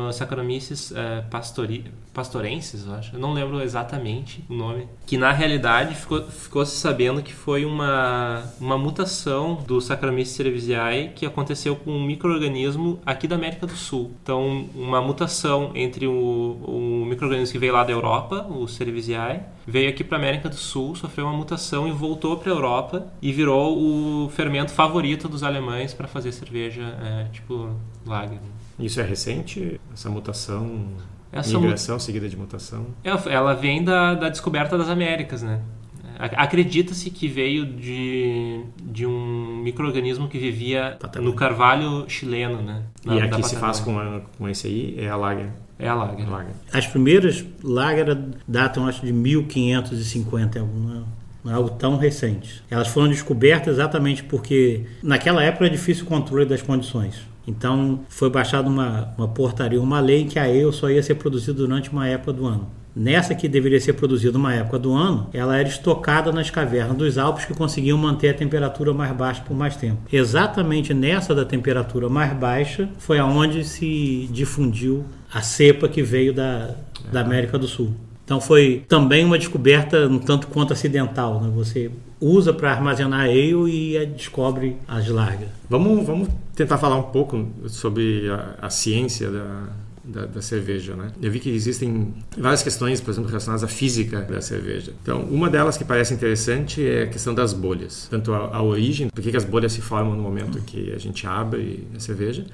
uh, 0.10 0.14
Saccharomyces 0.14 0.92
uh, 0.92 0.96
pastori, 1.30 1.86
pastorenses, 2.14 2.86
eu 2.86 2.94
acho. 2.94 3.16
Eu 3.16 3.20
não 3.20 3.34
lembro 3.34 3.62
exatamente 3.62 4.44
o 4.50 4.54
nome. 4.54 4.88
Que 5.06 5.18
na 5.18 5.32
realidade 5.32 5.96
ficou, 5.96 6.22
ficou 6.24 6.66
se 6.66 6.78
sabendo 6.78 7.24
que 7.24 7.34
foi 7.34 7.66
uma, 7.66 8.44
uma 8.60 8.78
mutação 8.78 9.56
do 9.66 9.80
Saccharomyces 9.80 10.36
cerevisiae 10.36 11.10
que 11.16 11.26
aconteceu 11.26 11.76
com 11.76 11.92
um 11.92 12.04
microorganismo 12.04 13.00
aqui 13.06 13.28
da 13.28 13.36
América 13.36 13.66
do 13.66 13.76
Sul. 13.76 14.12
Então, 14.22 14.68
uma 14.76 15.02
mutação 15.02 15.72
entre 15.76 16.08
o, 16.08 16.12
o 16.12 17.06
microorganismo 17.30 17.54
que 17.54 17.60
veio 17.60 17.74
lá 17.74 17.84
da 17.84 17.92
Europa, 17.92 18.48
o 18.50 18.68
cerevisiae, 18.68 19.42
veio 19.66 19.90
aqui 19.90 20.04
para 20.04 20.18
a 20.18 20.20
América 20.20 20.50
do 20.50 20.56
Sul, 20.56 20.96
sofreu 20.96 21.26
uma 21.26 21.36
mutação 21.36 21.88
e 21.88 21.92
voltou 21.92 22.38
para 22.38 22.52
a 22.52 22.56
Europa 22.56 23.08
e 23.22 23.32
virou 23.32 23.78
o 23.78 24.30
fermento 24.30 24.72
favorito 24.72 25.30
dos 25.30 25.44
alemães 25.44 25.94
para 25.94 26.08
fazer 26.08 26.32
cerveja, 26.32 26.84
é, 27.02 27.28
tipo 27.32 27.76
lager. 28.06 28.40
Isso 28.80 29.00
é 29.00 29.04
recente, 29.04 29.80
essa 29.94 30.10
mutação? 30.10 30.88
Essa 31.32 31.60
Migração 31.60 32.00
seguida 32.00 32.28
de 32.28 32.36
mutação? 32.36 32.88
Ela 33.04 33.54
vem 33.54 33.84
da, 33.84 34.16
da 34.16 34.30
descoberta 34.30 34.78
das 34.78 34.90
Américas, 34.90 35.44
né? 35.44 35.62
Acredita-se 36.18 37.10
que 37.10 37.30
veio 37.30 37.66
de, 37.66 38.62
de 38.84 39.06
um 39.06 39.62
microorganismo 39.64 40.28
que 40.28 40.38
vivia 40.38 40.98
Patagônia. 41.00 41.32
no 41.32 41.36
carvalho 41.36 42.10
chileno, 42.10 42.62
né? 42.62 42.84
Na, 43.06 43.16
e 43.16 43.22
aqui 43.22 43.42
se 43.42 43.56
faz 43.56 43.80
com, 43.80 43.98
a, 43.98 44.20
com 44.38 44.50
esse 44.50 44.68
aí 44.68 44.96
é 44.98 45.08
a 45.08 45.16
lager. 45.16 45.50
É 45.80 45.88
a 45.88 45.96
lager. 45.96 46.30
lager. 46.30 46.54
As 46.72 46.86
primeiras 46.86 47.44
lager 47.64 48.18
datam, 48.46 48.86
acho, 48.86 49.06
de 49.06 49.14
1550, 49.14 50.60
não 51.44 51.52
é 51.52 51.56
algo 51.56 51.70
tão 51.70 51.96
recente. 51.96 52.62
Elas 52.70 52.90
foram 52.90 53.08
descobertas 53.08 53.76
exatamente 53.76 54.24
porque 54.24 54.86
naquela 55.02 55.42
época 55.42 55.66
era 55.66 55.74
difícil 55.74 56.04
o 56.04 56.08
controle 56.08 56.46
das 56.46 56.62
condições. 56.62 57.22
Então 57.48 58.02
foi 58.10 58.30
baixada 58.30 58.68
uma, 58.68 59.14
uma 59.18 59.28
portaria, 59.28 59.82
uma 59.82 60.00
lei 60.00 60.26
que 60.26 60.38
a 60.38 60.44
ale 60.44 60.72
só 60.72 60.90
ia 60.90 61.02
ser 61.02 61.16
produzida 61.16 61.54
durante 61.54 61.90
uma 61.90 62.08
época 62.08 62.34
do 62.34 62.46
ano. 62.46 62.68
Nessa 62.96 63.34
que 63.34 63.48
deveria 63.48 63.80
ser 63.80 63.94
produzida 63.94 64.38
uma 64.38 64.54
época 64.54 64.78
do 64.78 64.94
ano, 64.94 65.30
ela 65.32 65.56
era 65.56 65.68
estocada 65.68 66.32
nas 66.32 66.50
cavernas 66.50 66.98
dos 66.98 67.18
Alpes 67.18 67.46
que 67.46 67.54
conseguiam 67.54 67.98
manter 67.98 68.30
a 68.30 68.34
temperatura 68.34 68.94
mais 68.94 69.12
baixa 69.14 69.42
por 69.42 69.56
mais 69.56 69.76
tempo. 69.76 70.00
Exatamente 70.12 70.94
nessa 70.94 71.34
da 71.34 71.46
temperatura 71.46 72.10
mais 72.10 72.34
baixa 72.34 72.90
foi 72.98 73.18
aonde 73.18 73.64
se 73.64 74.28
difundiu 74.32 75.06
a 75.32 75.42
cepa 75.42 75.88
que 75.88 76.02
veio 76.02 76.34
da, 76.34 76.76
da 77.12 77.22
América 77.22 77.58
do 77.58 77.68
Sul. 77.68 77.94
Então 78.30 78.40
foi 78.40 78.86
também 78.88 79.26
uma 79.26 79.40
descoberta 79.40 80.08
um 80.08 80.20
tanto 80.20 80.48
quanto 80.48 80.72
acidental. 80.72 81.42
Né? 81.42 81.52
Você 81.56 81.90
usa 82.22 82.54
para 82.54 82.72
armazenar 82.72 83.22
ale 83.22 83.96
e 83.96 84.06
descobre 84.06 84.78
as 84.88 85.08
largas. 85.08 85.50
Vamos, 85.68 86.06
vamos 86.06 86.30
tentar 86.56 86.78
falar 86.78 86.98
um 86.98 87.10
pouco 87.12 87.48
sobre 87.68 88.30
a, 88.30 88.68
a 88.68 88.70
ciência 88.70 89.32
da, 89.32 89.64
da, 90.04 90.26
da, 90.28 90.42
cerveja, 90.44 90.96
né? 90.96 91.12
Eu 91.20 91.32
vi 91.32 91.40
que 91.40 91.50
existem 91.50 92.14
várias 92.38 92.62
questões, 92.62 93.02
por 93.02 93.10
exemplo, 93.10 93.30
relacionadas 93.30 93.64
à 93.64 93.68
física 93.68 94.22
da 94.22 94.42
cerveja. 94.42 94.94
Então, 95.02 95.22
uma 95.22 95.50
delas 95.50 95.76
que 95.76 95.84
parece 95.84 96.14
interessante 96.14 96.86
é 96.86 97.04
a 97.04 97.08
questão 97.08 97.34
das 97.34 97.52
bolhas. 97.52 98.08
Tanto 98.12 98.32
a, 98.32 98.58
a 98.58 98.62
origem, 98.62 99.10
por 99.10 99.24
que 99.24 99.36
as 99.36 99.46
bolhas 99.46 99.72
se 99.72 99.82
formam 99.82 100.16
no 100.16 100.22
momento 100.22 100.62
que 100.62 100.92
a 100.92 101.00
gente 101.00 101.26
abre 101.26 101.88
a 101.96 102.00
cerveja, 102.00 102.46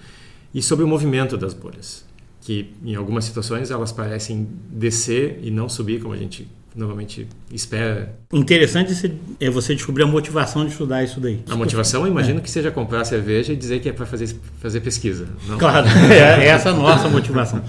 e 0.54 0.62
sobre 0.62 0.86
o 0.86 0.88
movimento 0.88 1.36
das 1.36 1.54
bolhas 1.54 2.06
que 2.46 2.76
em 2.86 2.94
algumas 2.94 3.26
situações 3.26 3.72
elas 3.72 3.92
parecem 3.92 4.48
descer 4.70 5.40
e 5.42 5.50
não 5.50 5.68
subir 5.68 6.00
como 6.00 6.14
a 6.14 6.18
gente 6.18 6.48
normalmente 6.76 7.28
espera. 7.52 8.16
Interessante 8.32 8.94
é 9.40 9.50
você 9.50 9.74
descobrir 9.74 10.04
a 10.04 10.06
motivação 10.06 10.64
de 10.64 10.72
estudar 10.72 11.04
isso 11.04 11.20
daí. 11.20 11.44
A 11.50 11.56
motivação, 11.56 12.02
eu 12.04 12.08
imagino 12.08 12.38
é. 12.38 12.42
que 12.44 12.52
seja 12.52 12.70
comprar 12.70 13.04
cerveja 13.04 13.52
e 13.52 13.56
dizer 13.56 13.80
que 13.80 13.90
é 13.90 13.94
para 13.94 14.06
fazer, 14.06 14.36
fazer 14.60 14.80
pesquisa. 14.82 15.28
Não? 15.48 15.58
Claro, 15.58 15.88
é, 16.12 16.46
essa 16.46 16.70
a 16.70 16.74
nossa 16.74 17.10
motivação. 17.10 17.64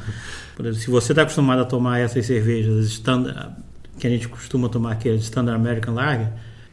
Exemplo, 0.61 0.75
se 0.75 0.91
você 0.91 1.13
está 1.13 1.23
acostumado 1.23 1.63
a 1.63 1.65
tomar 1.65 2.01
essas 2.01 2.27
cervejas 2.27 2.85
standard, 2.87 3.53
que 3.99 4.07
a 4.07 4.11
gente 4.11 4.29
costuma 4.29 4.69
tomar 4.69 4.93
aqui, 4.93 5.09
as 5.09 5.23
Standard 5.23 5.59
American 5.59 5.95
Lager, 5.95 6.29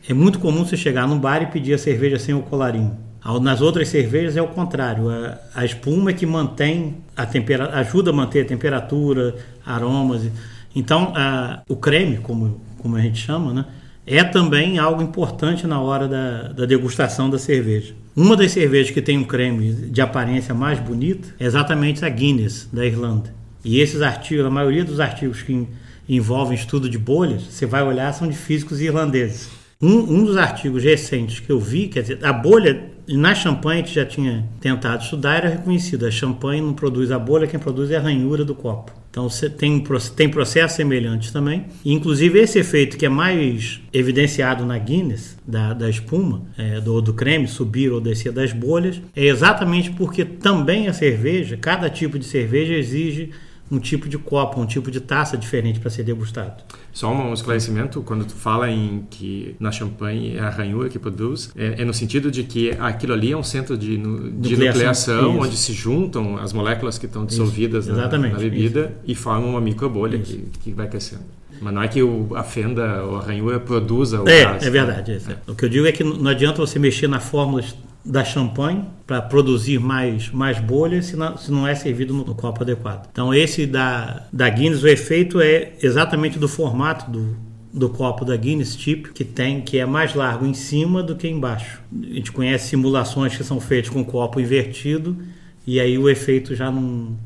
é 0.09 0.13
muito 0.13 0.39
comum 0.39 0.65
você 0.65 0.75
chegar 0.75 1.07
num 1.07 1.17
bar 1.17 1.41
e 1.41 1.45
pedir 1.45 1.73
a 1.73 1.77
cerveja 1.77 2.19
sem 2.19 2.35
o 2.35 2.41
colarinho. 2.41 2.97
Nas 3.41 3.61
outras 3.61 3.87
cervejas 3.87 4.35
é 4.35 4.41
o 4.41 4.47
contrário. 4.47 5.09
A, 5.09 5.39
a 5.55 5.65
espuma 5.65 6.11
é 6.11 6.13
que 6.13 6.25
mantém 6.25 6.97
a 7.15 7.25
temperatura, 7.25 7.77
ajuda 7.79 8.09
a 8.09 8.13
manter 8.13 8.41
a 8.41 8.45
temperatura, 8.45 9.35
aromas. 9.65 10.29
Então, 10.75 11.13
a, 11.15 11.61
o 11.69 11.75
creme, 11.75 12.17
como, 12.17 12.59
como 12.79 12.97
a 12.97 13.01
gente 13.01 13.19
chama, 13.19 13.53
né, 13.53 13.65
é 14.05 14.23
também 14.23 14.77
algo 14.77 15.01
importante 15.01 15.65
na 15.65 15.79
hora 15.79 16.07
da, 16.07 16.49
da 16.49 16.65
degustação 16.65 17.29
da 17.29 17.39
cerveja. 17.39 17.93
Uma 18.15 18.35
das 18.35 18.51
cervejas 18.51 18.91
que 18.91 19.01
tem 19.01 19.17
um 19.17 19.23
creme 19.23 19.71
de 19.71 20.01
aparência 20.01 20.53
mais 20.53 20.79
bonita 20.79 21.29
é 21.39 21.45
exatamente 21.45 22.03
a 22.03 22.09
Guinness, 22.09 22.67
da 22.71 22.85
Irlanda. 22.85 23.33
E 23.63 23.79
esses 23.79 24.01
artigos, 24.01 24.45
a 24.45 24.49
maioria 24.49 24.83
dos 24.83 24.99
artigos 24.99 25.41
que 25.41 25.65
envolvem 26.09 26.55
estudo 26.55 26.89
de 26.89 26.97
bolhas, 26.97 27.43
você 27.43 27.65
vai 27.65 27.81
olhar, 27.81 28.13
são 28.13 28.27
de 28.27 28.35
físicos 28.35 28.81
irlandeses. 28.81 29.49
Um, 29.81 29.99
um 29.99 30.25
dos 30.25 30.35
artigos 30.35 30.83
recentes 30.83 31.39
que 31.39 31.49
eu 31.49 31.59
vi, 31.59 31.87
quer 31.87 32.01
dizer, 32.01 32.19
a 32.23 32.33
bolha 32.33 32.92
na 33.07 33.35
champanhe 33.35 33.83
que 33.83 33.93
já 33.93 34.05
tinha 34.05 34.47
tentado 34.61 35.03
estudar 35.03 35.35
era 35.37 35.49
reconhecido. 35.49 36.05
A 36.05 36.11
champanhe 36.11 36.61
não 36.61 36.73
produz 36.73 37.11
a 37.11 37.19
bolha, 37.19 37.47
quem 37.47 37.59
produz 37.59 37.91
é 37.91 37.97
a 37.97 38.01
ranhura 38.01 38.45
do 38.45 38.55
copo. 38.55 38.91
Então 39.13 39.27
tem, 39.57 39.83
tem 40.15 40.27
processos 40.27 40.75
semelhantes 40.75 41.31
também. 41.31 41.65
E, 41.85 41.93
inclusive 41.93 42.39
esse 42.39 42.57
efeito 42.57 42.97
que 42.97 43.05
é 43.05 43.09
mais 43.09 43.79
evidenciado 43.93 44.65
na 44.65 44.75
Guinness, 44.79 45.37
da, 45.45 45.73
da 45.73 45.87
espuma, 45.87 46.41
é, 46.57 46.81
do, 46.81 46.99
do 46.99 47.13
creme 47.13 47.47
subir 47.47 47.91
ou 47.91 48.01
descer 48.01 48.31
das 48.31 48.51
bolhas, 48.51 48.99
é 49.15 49.25
exatamente 49.25 49.91
porque 49.91 50.25
também 50.25 50.87
a 50.87 50.93
cerveja, 50.93 51.55
cada 51.57 51.91
tipo 51.91 52.17
de 52.17 52.25
cerveja 52.25 52.73
exige 52.73 53.29
um 53.73 53.79
tipo 53.79 54.07
de 54.07 54.17
copo, 54.17 54.61
um 54.61 54.65
tipo 54.65 54.91
de 54.91 55.01
taça 55.01 55.35
diferente 55.35 55.79
para 55.79 55.89
ser 55.89 56.03
degustado. 56.03 56.63
Só 56.91 57.11
um 57.11 57.33
esclarecimento, 57.33 58.01
quando 58.01 58.25
tu 58.25 58.33
fala 58.33 58.69
em 58.69 59.05
que 59.09 59.55
na 59.59 59.71
champanhe 59.71 60.37
é 60.37 60.39
a 60.39 60.49
ranhura 60.49 60.89
que 60.89 60.99
produz, 60.99 61.51
é, 61.55 61.81
é 61.81 61.85
no 61.85 61.93
sentido 61.93 62.29
de 62.29 62.43
que 62.43 62.71
aquilo 62.79 63.13
ali 63.13 63.31
é 63.31 63.37
um 63.37 63.43
centro 63.43 63.75
de, 63.75 63.97
de 63.97 64.57
nucleação, 64.57 65.39
onde 65.39 65.57
se 65.57 65.73
juntam 65.73 66.37
as 66.37 66.53
moléculas 66.53 66.99
que 66.99 67.07
estão 67.07 67.25
dissolvidas 67.25 67.87
na, 67.87 68.07
na, 68.07 68.29
bebida 68.29 68.81
isso. 68.81 69.11
e 69.11 69.15
formam 69.15 69.49
uma 69.49 69.61
microbolha 69.61 70.19
que, 70.19 70.45
que 70.61 70.71
vai 70.71 70.87
crescendo. 70.87 71.23
Mas 71.59 71.73
não 71.73 71.81
é 71.81 71.87
que 71.87 72.03
o, 72.03 72.35
a 72.35 72.43
fenda 72.43 73.03
ou 73.03 73.17
a 73.17 73.21
ranhura 73.21 73.59
produza 73.59 74.21
o 74.21 74.27
é, 74.27 74.43
gás. 74.43 74.63
É 74.63 74.69
verdade. 74.69 75.13
É. 75.13 75.51
O 75.51 75.55
que 75.55 75.65
eu 75.65 75.69
digo 75.69 75.87
é 75.87 75.91
que 75.91 76.03
não 76.03 76.29
adianta 76.29 76.59
você 76.59 76.77
mexer 76.77 77.07
na 77.07 77.19
fórmula 77.19 77.63
da 78.05 78.25
champanhe 78.25 78.83
para 79.07 79.21
produzir 79.21 79.79
mais, 79.79 80.29
mais 80.29 80.59
bolhas 80.59 81.05
se 81.05 81.15
não, 81.15 81.37
se 81.37 81.51
não 81.51 81.67
é 81.67 81.73
servido 81.73 82.13
no, 82.13 82.35
copo 82.35 82.63
adequado. 82.63 83.07
Então 83.11 83.33
esse 83.33 83.65
da, 83.65 84.27
da 84.31 84.49
Guinness, 84.49 84.83
o 84.83 84.87
efeito 84.87 85.39
é 85.39 85.73
exatamente 85.81 86.37
do 86.37 86.47
formato 86.47 87.09
do, 87.09 87.37
do 87.71 87.89
copo 87.89 88.25
da 88.25 88.35
Guinness 88.35 88.75
Tip, 88.75 89.13
que 89.13 89.23
tem 89.23 89.61
que 89.61 89.77
é 89.77 89.85
mais 89.85 90.13
largo 90.13 90.45
em 90.45 90.53
cima 90.53 91.01
do 91.01 91.15
que 91.15 91.27
embaixo. 91.27 91.81
A 92.01 92.13
gente 92.13 92.31
conhece 92.31 92.69
simulações 92.69 93.37
que 93.37 93.43
são 93.43 93.59
feitas 93.59 93.89
com 93.89 94.03
copo 94.03 94.39
invertido 94.39 95.17
e 95.65 95.79
aí 95.79 95.97
o 95.97 96.09
efeito 96.09 96.55
já 96.55 96.69
não, 96.69 97.17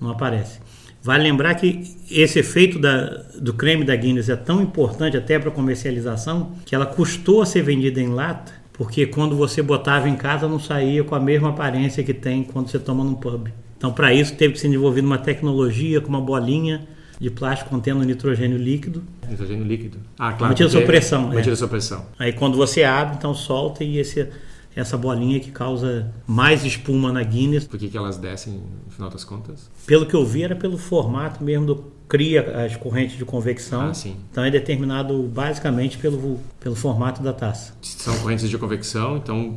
não 0.00 0.10
aparece. 0.10 0.60
Vale 1.02 1.24
lembrar 1.24 1.54
que 1.54 1.82
esse 2.10 2.38
efeito 2.38 2.78
da, 2.78 3.06
do 3.40 3.54
creme 3.54 3.84
da 3.84 3.96
Guinness 3.96 4.28
é 4.28 4.36
tão 4.36 4.62
importante 4.62 5.16
até 5.16 5.38
para 5.38 5.50
comercialização 5.50 6.52
que 6.64 6.74
ela 6.74 6.86
custou 6.86 7.40
a 7.40 7.46
ser 7.46 7.62
vendida 7.62 8.00
em 8.00 8.08
lata 8.08 8.59
porque 8.80 9.04
quando 9.04 9.36
você 9.36 9.62
botava 9.62 10.08
em 10.08 10.16
casa 10.16 10.48
não 10.48 10.58
saía 10.58 11.04
com 11.04 11.14
a 11.14 11.20
mesma 11.20 11.50
aparência 11.50 12.02
que 12.02 12.14
tem 12.14 12.42
quando 12.42 12.70
você 12.70 12.78
toma 12.78 13.04
num 13.04 13.12
pub. 13.12 13.48
Então, 13.76 13.92
para 13.92 14.14
isso, 14.14 14.34
teve 14.34 14.54
que 14.54 14.58
ser 14.58 14.68
desenvolvida 14.68 15.06
uma 15.06 15.18
tecnologia 15.18 16.00
com 16.00 16.08
uma 16.08 16.20
bolinha 16.22 16.88
de 17.20 17.28
plástico 17.28 17.68
contendo 17.68 18.02
nitrogênio 18.02 18.56
líquido. 18.56 19.04
Nitrogênio 19.28 19.66
líquido. 19.66 19.98
Ah, 20.18 20.32
claro. 20.32 20.52
Mantida 20.52 20.70
sua 20.70 20.80
pressão. 20.80 21.24
Mantida 21.24 21.52
é. 21.52 21.56
sua 21.56 21.68
pressão. 21.68 22.06
Aí, 22.18 22.32
quando 22.32 22.56
você 22.56 22.82
abre, 22.82 23.16
então 23.18 23.34
solta 23.34 23.84
e 23.84 23.98
esse, 23.98 24.26
essa 24.74 24.96
bolinha 24.96 25.40
que 25.40 25.50
causa 25.50 26.12
mais 26.26 26.64
espuma 26.64 27.12
na 27.12 27.22
Guinness. 27.22 27.66
Por 27.66 27.78
que, 27.78 27.88
que 27.88 27.96
elas 27.96 28.16
descem, 28.16 28.60
no 28.86 28.92
final 28.92 29.10
das 29.10 29.24
contas? 29.24 29.70
Pelo 29.86 30.06
que 30.06 30.14
eu 30.14 30.24
vi, 30.24 30.42
era 30.42 30.54
pelo 30.54 30.78
formato 30.78 31.42
mesmo 31.42 31.66
do 31.66 32.00
cria 32.08 32.64
as 32.64 32.76
correntes 32.76 33.16
de 33.16 33.24
convecção. 33.24 33.92
Ah. 33.92 34.08
Então 34.32 34.44
é 34.44 34.50
determinado 34.50 35.22
basicamente 35.22 35.96
pelo, 35.96 36.40
pelo 36.58 36.74
formato 36.74 37.22
da 37.22 37.32
taça. 37.32 37.72
São 37.80 38.18
correntes 38.18 38.50
de 38.50 38.58
convecção, 38.58 39.16
então 39.16 39.56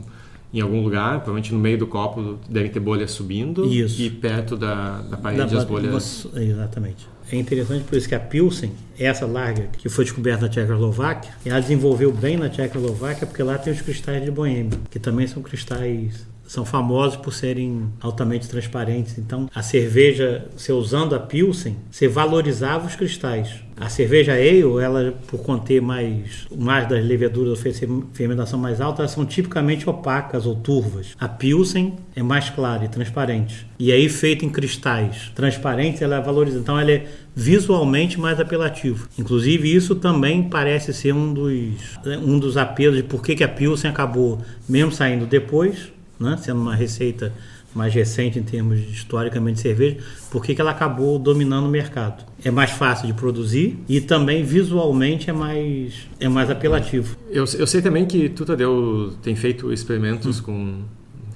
em 0.53 0.61
algum 0.61 0.83
lugar, 0.83 1.15
provavelmente 1.15 1.51
no 1.51 1.59
meio 1.59 1.79
do 1.79 1.87
copo, 1.87 2.37
deve 2.47 2.69
ter 2.69 2.79
bolhas 2.79 3.09
subindo 3.09 3.65
isso. 3.65 3.99
e 3.99 4.09
perto 4.09 4.55
da, 4.55 5.01
da 5.01 5.17
parede 5.17 5.51
da, 5.51 5.57
as 5.57 5.65
bolhas. 5.65 6.27
Exatamente. 6.35 7.07
É 7.31 7.35
interessante 7.35 7.83
por 7.83 7.97
isso 7.97 8.07
que 8.07 8.15
a 8.15 8.19
Pilsen, 8.19 8.73
essa 8.99 9.25
larga 9.25 9.69
que 9.77 9.89
foi 9.89 10.05
descoberta 10.05 10.43
na 10.43 10.49
Tchecoslováquia, 10.49 11.31
ela 11.45 11.59
desenvolveu 11.59 12.11
bem 12.11 12.37
na 12.37 12.49
Tchecoslováquia 12.49 13.25
porque 13.25 13.41
lá 13.41 13.57
tem 13.57 13.73
os 13.73 13.81
cristais 13.81 14.23
de 14.23 14.29
Boêmia, 14.29 14.77
que 14.89 14.99
também 14.99 15.25
são 15.27 15.41
cristais 15.41 16.25
são 16.53 16.63
famosos 16.63 17.17
por 17.17 17.33
serem 17.33 17.91
altamente 17.99 18.47
transparentes. 18.47 19.17
Então, 19.17 19.49
a 19.55 19.63
cerveja, 19.63 20.45
você 20.55 20.71
usando 20.71 21.15
a 21.15 21.19
Pilsen, 21.19 21.75
você 21.89 22.07
valorizava 22.07 22.85
os 22.85 22.95
cristais. 22.95 23.55
A 23.75 23.89
cerveja 23.89 24.33
ale, 24.33 24.61
ela 24.79 25.15
por 25.25 25.39
conter 25.39 25.81
mais, 25.81 26.45
mais 26.55 26.87
das 26.87 27.03
leveduras 27.03 27.53
oferecer 27.53 27.89
fermentação 28.13 28.59
mais 28.59 28.79
alta, 28.79 29.01
elas 29.01 29.09
são 29.09 29.25
tipicamente 29.25 29.89
opacas 29.89 30.45
ou 30.45 30.53
turvas. 30.53 31.15
A 31.19 31.27
Pilsen 31.27 31.95
é 32.15 32.21
mais 32.21 32.51
clara 32.51 32.85
e 32.85 32.87
transparente. 32.87 33.65
E 33.79 33.91
aí 33.91 34.07
feita 34.07 34.45
em 34.45 34.49
cristais 34.49 35.31
transparentes, 35.33 36.03
ela 36.03 36.17
é 36.17 36.21
valorizada. 36.21 36.61
Então 36.61 36.79
ela 36.79 36.91
é 36.91 37.07
visualmente 37.35 38.19
mais 38.19 38.39
apelativo. 38.39 39.07
Inclusive 39.17 39.73
isso 39.73 39.95
também 39.95 40.43
parece 40.43 40.93
ser 40.93 41.15
um 41.15 41.33
dos, 41.33 41.99
um 42.23 42.37
dos 42.37 42.57
apelos 42.57 42.97
de 42.97 43.01
por 43.03 43.23
que, 43.23 43.35
que 43.35 43.43
a 43.43 43.49
Pilsen 43.49 43.89
acabou 43.89 44.39
mesmo 44.69 44.91
saindo 44.91 45.25
depois 45.25 45.91
né? 46.23 46.37
sendo 46.37 46.61
uma 46.61 46.75
receita 46.75 47.33
mais 47.75 47.93
recente 47.93 48.37
em 48.37 48.43
termos 48.43 48.79
de, 48.79 48.91
historicamente 48.91 49.55
de 49.55 49.61
cerveja, 49.61 49.97
por 50.31 50.43
que 50.43 50.59
ela 50.59 50.71
acabou 50.71 51.17
dominando 51.17 51.65
o 51.65 51.69
mercado. 51.69 52.23
É 52.43 52.51
mais 52.51 52.71
fácil 52.71 53.07
de 53.07 53.13
produzir 53.13 53.79
e 53.87 53.99
também 53.99 54.43
visualmente 54.43 55.29
é 55.29 55.33
mais, 55.33 56.07
é 56.19 56.29
mais 56.29 56.49
apelativo. 56.49 57.17
Eu, 57.29 57.45
eu 57.57 57.67
sei 57.67 57.81
também 57.81 58.05
que 58.05 58.29
tu, 58.29 58.45
Tadeu, 58.45 59.13
tem 59.21 59.35
feito 59.35 59.71
experimentos 59.71 60.39
hum. 60.39 60.43
com, 60.43 60.81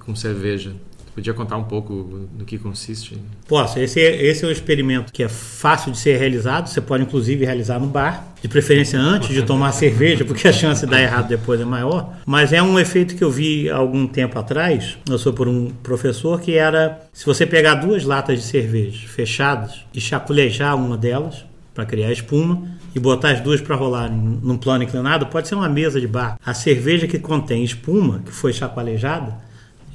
com 0.05 0.15
cerveja. 0.15 0.75
Podia 1.17 1.33
contar 1.33 1.57
um 1.57 1.63
pouco 1.63 2.27
do 2.31 2.45
que 2.45 2.59
consiste? 2.59 3.17
Posso. 3.47 3.79
Esse 3.79 3.99
é, 3.99 4.23
esse 4.23 4.45
é 4.45 4.47
um 4.47 4.51
experimento 4.51 5.11
que 5.11 5.23
é 5.23 5.27
fácil 5.27 5.91
de 5.91 5.97
ser 5.97 6.15
realizado. 6.15 6.67
Você 6.67 6.79
pode, 6.79 7.01
inclusive, 7.01 7.43
realizar 7.43 7.79
no 7.79 7.87
bar, 7.87 8.35
de 8.39 8.47
preferência 8.47 8.99
antes 8.99 9.29
de 9.29 9.41
tomar 9.41 9.71
cerveja, 9.73 10.23
porque 10.23 10.47
a 10.47 10.53
chance 10.53 10.85
de 10.85 10.91
dar 10.91 11.01
errado 11.01 11.27
depois 11.27 11.59
é 11.59 11.65
maior. 11.65 12.13
Mas 12.23 12.53
é 12.53 12.61
um 12.61 12.77
efeito 12.77 13.15
que 13.15 13.23
eu 13.23 13.31
vi 13.31 13.67
algum 13.67 14.05
tempo 14.05 14.37
atrás. 14.37 14.95
Eu 15.09 15.17
sou 15.17 15.33
por 15.33 15.47
um 15.47 15.71
professor 15.81 16.39
que 16.39 16.53
era: 16.53 17.01
se 17.11 17.25
você 17.25 17.47
pegar 17.47 17.73
duas 17.73 18.03
latas 18.03 18.37
de 18.37 18.45
cerveja 18.45 19.07
fechadas 19.07 19.85
e 19.95 19.99
chacoalhejar 19.99 20.75
uma 20.75 20.95
delas 20.95 21.43
para 21.73 21.83
criar 21.83 22.11
espuma, 22.11 22.77
e 22.93 22.99
botar 22.99 23.31
as 23.31 23.41
duas 23.41 23.59
para 23.59 23.75
rolar 23.75 24.07
num 24.09 24.57
plano 24.57 24.83
inclinado, 24.83 25.25
pode 25.27 25.47
ser 25.47 25.55
uma 25.55 25.69
mesa 25.69 25.99
de 25.99 26.07
bar. 26.07 26.37
A 26.45 26.53
cerveja 26.53 27.07
que 27.07 27.19
contém 27.19 27.63
espuma, 27.63 28.21
que 28.25 28.31
foi 28.31 28.53
chacoalhejada, 28.53 29.46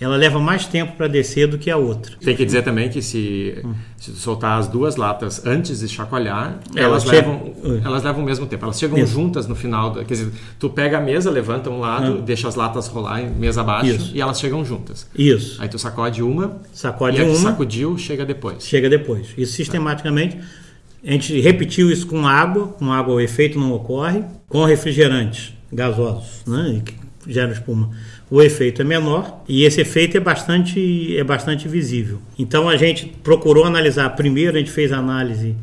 ela 0.03 0.17
leva 0.17 0.41
mais 0.41 0.67
tempo 0.67 0.97
para 0.97 1.07
descer 1.07 1.47
do 1.47 1.57
que 1.57 1.71
a 1.71 1.77
outra. 1.77 2.17
Tem 2.21 2.35
que 2.35 2.45
dizer 2.45 2.63
também 2.63 2.89
que 2.89 3.01
se, 3.01 3.61
hum. 3.65 3.73
se 3.97 4.11
soltar 4.13 4.59
as 4.59 4.67
duas 4.67 4.97
latas 4.97 5.47
antes 5.47 5.81
de 5.81 5.89
chacoalhar, 5.89 6.59
elas, 6.75 7.05
elas 7.05 7.05
levam, 7.05 7.55
elas 7.85 8.03
levam 8.03 8.23
o 8.23 8.27
mesmo 8.27 8.47
tempo. 8.47 8.65
Elas 8.65 8.79
chegam 8.79 8.99
Isso. 8.99 9.13
juntas 9.13 9.47
no 9.47 9.55
final. 9.55 9.95
quer 9.95 10.05
dizer, 10.05 10.33
tu 10.59 10.69
pega 10.69 10.99
a 10.99 11.01
mesa, 11.01 11.31
levanta 11.31 11.71
um 11.71 11.79
lado, 11.79 12.15
hum. 12.15 12.21
deixa 12.21 12.49
as 12.49 12.57
latas 12.57 12.89
rolar 12.89 13.23
mesa 13.23 13.61
abaixo 13.61 13.93
Isso. 13.93 14.11
e 14.17 14.21
elas 14.21 14.41
chegam 14.41 14.65
juntas. 14.65 15.07
Isso. 15.17 15.63
Aí 15.63 15.69
tu 15.69 15.79
sacode 15.79 16.23
uma, 16.23 16.61
sacode 16.73 17.21
e 17.21 17.23
uma, 17.23 17.35
sacudiu, 17.37 17.97
chega 17.97 18.25
depois. 18.25 18.65
Chega 18.67 18.91
depois. 18.91 19.29
Isso 19.37 19.53
sistematicamente. 19.53 20.39
A 21.05 21.11
gente 21.13 21.41
repetiu 21.41 21.91
isso 21.91 22.07
com 22.07 22.27
água, 22.27 22.69
com 22.69 22.93
água 22.93 23.15
o 23.15 23.21
efeito 23.21 23.59
não 23.59 23.73
ocorre, 23.73 24.23
com 24.49 24.65
refrigerantes 24.65 25.53
gasosos, 25.73 26.43
né, 26.47 26.83
que 27.23 27.33
geram 27.33 27.53
espuma 27.53 27.91
o 28.33 28.41
efeito 28.41 28.81
é 28.81 28.85
menor 28.85 29.45
e 29.47 29.65
esse 29.65 29.83
efeito 29.83 30.17
é 30.17 30.21
bastante, 30.21 31.15
é 31.15 31.23
bastante 31.23 31.69
visível. 31.69 32.19
Então 32.39 32.67
a 32.67 32.79
gente 32.79 33.07
procurou 33.23 33.65
analisar, 33.65 34.09
primeiro 34.17 34.57
a 34.57 34.59
gente 34.59 34.71
fez 34.71 34.91
a 34.91 34.97
análise 34.97 35.55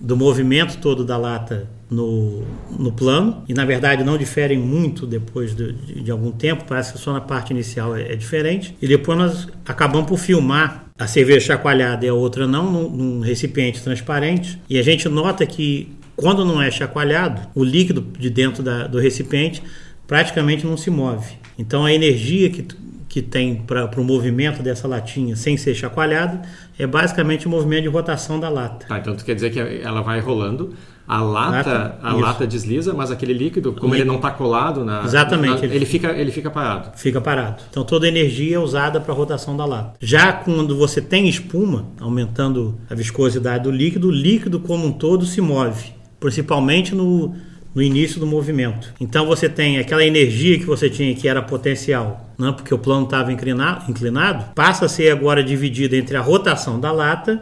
do 0.00 0.16
movimento 0.16 0.78
todo 0.78 1.04
da 1.04 1.16
lata 1.16 1.68
no, 1.88 2.42
no 2.76 2.90
plano, 2.90 3.44
e 3.48 3.54
na 3.54 3.64
verdade 3.64 4.02
não 4.02 4.18
diferem 4.18 4.58
muito 4.58 5.06
depois 5.06 5.54
de, 5.54 5.72
de, 5.72 6.00
de 6.00 6.10
algum 6.10 6.32
tempo, 6.32 6.64
parece 6.66 6.94
que 6.94 6.98
só 6.98 7.12
na 7.12 7.20
parte 7.20 7.52
inicial 7.52 7.94
é, 7.94 8.12
é, 8.12 8.16
diferente. 8.16 8.74
E 8.82 8.88
depois 8.88 9.16
nós 9.16 9.48
acabamos 9.64 10.08
por 10.08 10.18
filmar 10.18 10.86
a 10.98 11.06
cerveja 11.06 11.46
chacoalhada 11.46 12.04
e 12.04 12.08
a 12.08 12.14
outra 12.14 12.44
não, 12.44 12.72
num, 12.72 12.90
num 12.90 13.20
recipiente 13.20 13.80
transparente, 13.84 14.60
e 14.68 14.80
a 14.80 14.82
gente 14.82 15.08
nota 15.08 15.46
que 15.46 15.92
quando 16.16 16.44
não 16.44 16.60
é 16.60 16.72
chacoalhado, 16.72 17.40
o 17.54 17.62
líquido 17.62 18.04
de 18.18 18.28
dentro 18.28 18.64
da, 18.64 18.88
do 18.88 18.98
recipiente 18.98 19.62
praticamente 20.10 20.66
não 20.66 20.76
se 20.76 20.90
move. 20.90 21.34
Então 21.56 21.84
a 21.84 21.92
energia 21.92 22.50
que, 22.50 22.66
que 23.08 23.22
tem 23.22 23.54
para 23.54 23.88
o 23.96 24.02
movimento 24.02 24.60
dessa 24.60 24.88
latinha 24.88 25.36
sem 25.36 25.56
ser 25.56 25.72
chacoalhada 25.72 26.42
é 26.76 26.84
basicamente 26.84 27.46
o 27.46 27.50
movimento 27.50 27.82
de 27.82 27.88
rotação 27.88 28.40
da 28.40 28.48
lata. 28.48 28.86
Tá, 28.88 28.98
então 28.98 29.14
tu 29.14 29.24
quer 29.24 29.36
dizer 29.36 29.50
que 29.50 29.60
ela 29.60 30.00
vai 30.00 30.18
rolando, 30.18 30.74
a 31.06 31.22
lata, 31.22 31.70
lata 31.70 31.98
a 32.02 32.12
lata 32.12 32.44
desliza, 32.44 32.92
mas 32.92 33.12
aquele 33.12 33.32
líquido, 33.32 33.72
como 33.72 33.94
líquido. 33.94 34.02
ele 34.02 34.04
não 34.08 34.16
está 34.16 34.32
colado 34.32 34.84
na, 34.84 35.04
Exatamente, 35.04 35.64
na, 35.64 35.72
ele, 35.72 35.86
fica 35.86 36.08
ele 36.08 36.32
fica 36.32 36.50
parado. 36.50 36.90
Fica 36.98 37.20
parado. 37.20 37.62
Então 37.70 37.84
toda 37.84 38.04
a 38.06 38.08
energia 38.08 38.56
é 38.56 38.58
usada 38.58 39.00
para 39.00 39.12
a 39.12 39.16
rotação 39.16 39.56
da 39.56 39.64
lata. 39.64 39.92
Já 40.00 40.32
quando 40.32 40.76
você 40.76 41.00
tem 41.00 41.28
espuma, 41.28 41.86
aumentando 42.00 42.80
a 42.90 42.96
viscosidade 42.96 43.62
do 43.62 43.70
líquido, 43.70 44.08
o 44.08 44.10
líquido 44.10 44.58
como 44.58 44.88
um 44.88 44.92
todo 44.92 45.24
se 45.24 45.40
move, 45.40 45.92
principalmente 46.18 46.96
no 46.96 47.32
no 47.74 47.82
início 47.82 48.18
do 48.18 48.26
movimento. 48.26 48.92
Então 49.00 49.26
você 49.26 49.48
tem 49.48 49.78
aquela 49.78 50.04
energia 50.04 50.58
que 50.58 50.64
você 50.64 50.90
tinha 50.90 51.14
que 51.14 51.28
era 51.28 51.40
potencial, 51.42 52.30
né, 52.38 52.52
porque 52.52 52.74
o 52.74 52.78
plano 52.78 53.04
estava 53.04 53.32
inclinado, 53.32 54.54
passa 54.54 54.86
a 54.86 54.88
ser 54.88 55.10
agora 55.10 55.42
dividida 55.42 55.96
entre 55.96 56.16
a 56.16 56.20
rotação 56.20 56.80
da 56.80 56.90
lata 56.90 57.40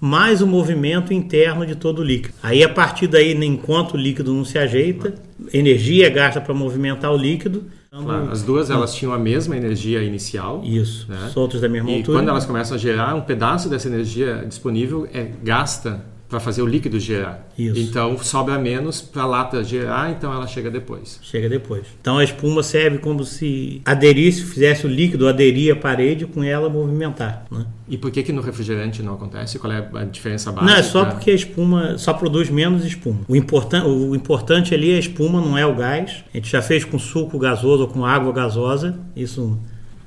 mais 0.00 0.40
o 0.40 0.46
movimento 0.46 1.12
interno 1.12 1.66
de 1.66 1.74
todo 1.74 2.00
o 2.00 2.04
líquido. 2.04 2.34
Aí, 2.42 2.62
a 2.62 2.68
partir 2.68 3.08
daí, 3.08 3.32
enquanto 3.44 3.94
o 3.94 3.96
líquido 3.96 4.32
não 4.32 4.44
se 4.44 4.58
ajeita, 4.58 5.14
energia 5.52 6.06
é 6.06 6.10
gasta 6.10 6.40
para 6.40 6.54
movimentar 6.54 7.12
o 7.12 7.16
líquido. 7.16 7.64
Claro, 7.90 8.30
as 8.30 8.42
duas 8.42 8.70
elas 8.70 8.94
tinham 8.94 9.12
a 9.12 9.18
mesma 9.18 9.56
energia 9.56 10.02
inicial. 10.02 10.62
Isso, 10.64 11.06
né? 11.08 11.30
soltos 11.32 11.60
da 11.60 11.68
mesma 11.68 11.90
E 11.90 11.96
altura. 11.96 12.18
quando 12.18 12.28
elas 12.28 12.44
começam 12.44 12.76
a 12.76 12.78
gerar, 12.78 13.14
um 13.14 13.22
pedaço 13.22 13.68
dessa 13.68 13.88
energia 13.88 14.44
disponível 14.46 15.08
é 15.12 15.30
gasta 15.42 16.04
para 16.28 16.38
fazer 16.38 16.60
o 16.60 16.66
líquido 16.66 17.00
gerar. 17.00 17.48
Isso. 17.58 17.80
Então 17.80 18.18
sobra 18.18 18.58
menos 18.58 19.00
para 19.00 19.22
a 19.22 19.26
lata 19.26 19.64
gerar, 19.64 20.10
então 20.10 20.32
ela 20.32 20.46
chega 20.46 20.70
depois. 20.70 21.18
Chega 21.22 21.48
depois. 21.48 21.86
Então 22.00 22.18
a 22.18 22.24
espuma 22.24 22.62
serve 22.62 22.98
como 22.98 23.24
se 23.24 23.80
aderisse, 23.84 24.42
fizesse 24.42 24.86
o 24.86 24.88
líquido 24.88 25.26
aderir 25.26 25.72
à 25.72 25.76
parede 25.76 26.26
com 26.26 26.44
ela 26.44 26.68
movimentar. 26.68 27.46
Né? 27.50 27.64
E 27.88 27.96
por 27.96 28.10
que 28.10 28.22
que 28.22 28.32
no 28.32 28.42
refrigerante 28.42 29.02
não 29.02 29.14
acontece? 29.14 29.58
Qual 29.58 29.72
é 29.72 29.88
a 29.94 30.04
diferença 30.04 30.52
básica? 30.52 30.70
Não, 30.70 30.78
é 30.78 30.82
só 30.82 31.06
porque 31.06 31.30
a 31.30 31.34
espuma 31.34 31.96
só 31.96 32.12
produz 32.12 32.50
menos 32.50 32.84
espuma. 32.84 33.20
O, 33.26 33.34
importan 33.34 33.84
o 33.84 34.14
importante 34.14 34.74
ali 34.74 34.92
é 34.92 34.96
a 34.96 35.00
espuma, 35.00 35.40
não 35.40 35.56
é 35.56 35.64
o 35.64 35.74
gás. 35.74 36.24
A 36.32 36.36
gente 36.36 36.50
já 36.50 36.60
fez 36.60 36.84
com 36.84 36.98
suco 36.98 37.38
gasoso 37.38 37.84
ou 37.84 37.88
com 37.88 38.04
água 38.04 38.32
gasosa. 38.32 38.98
Isso 39.16 39.58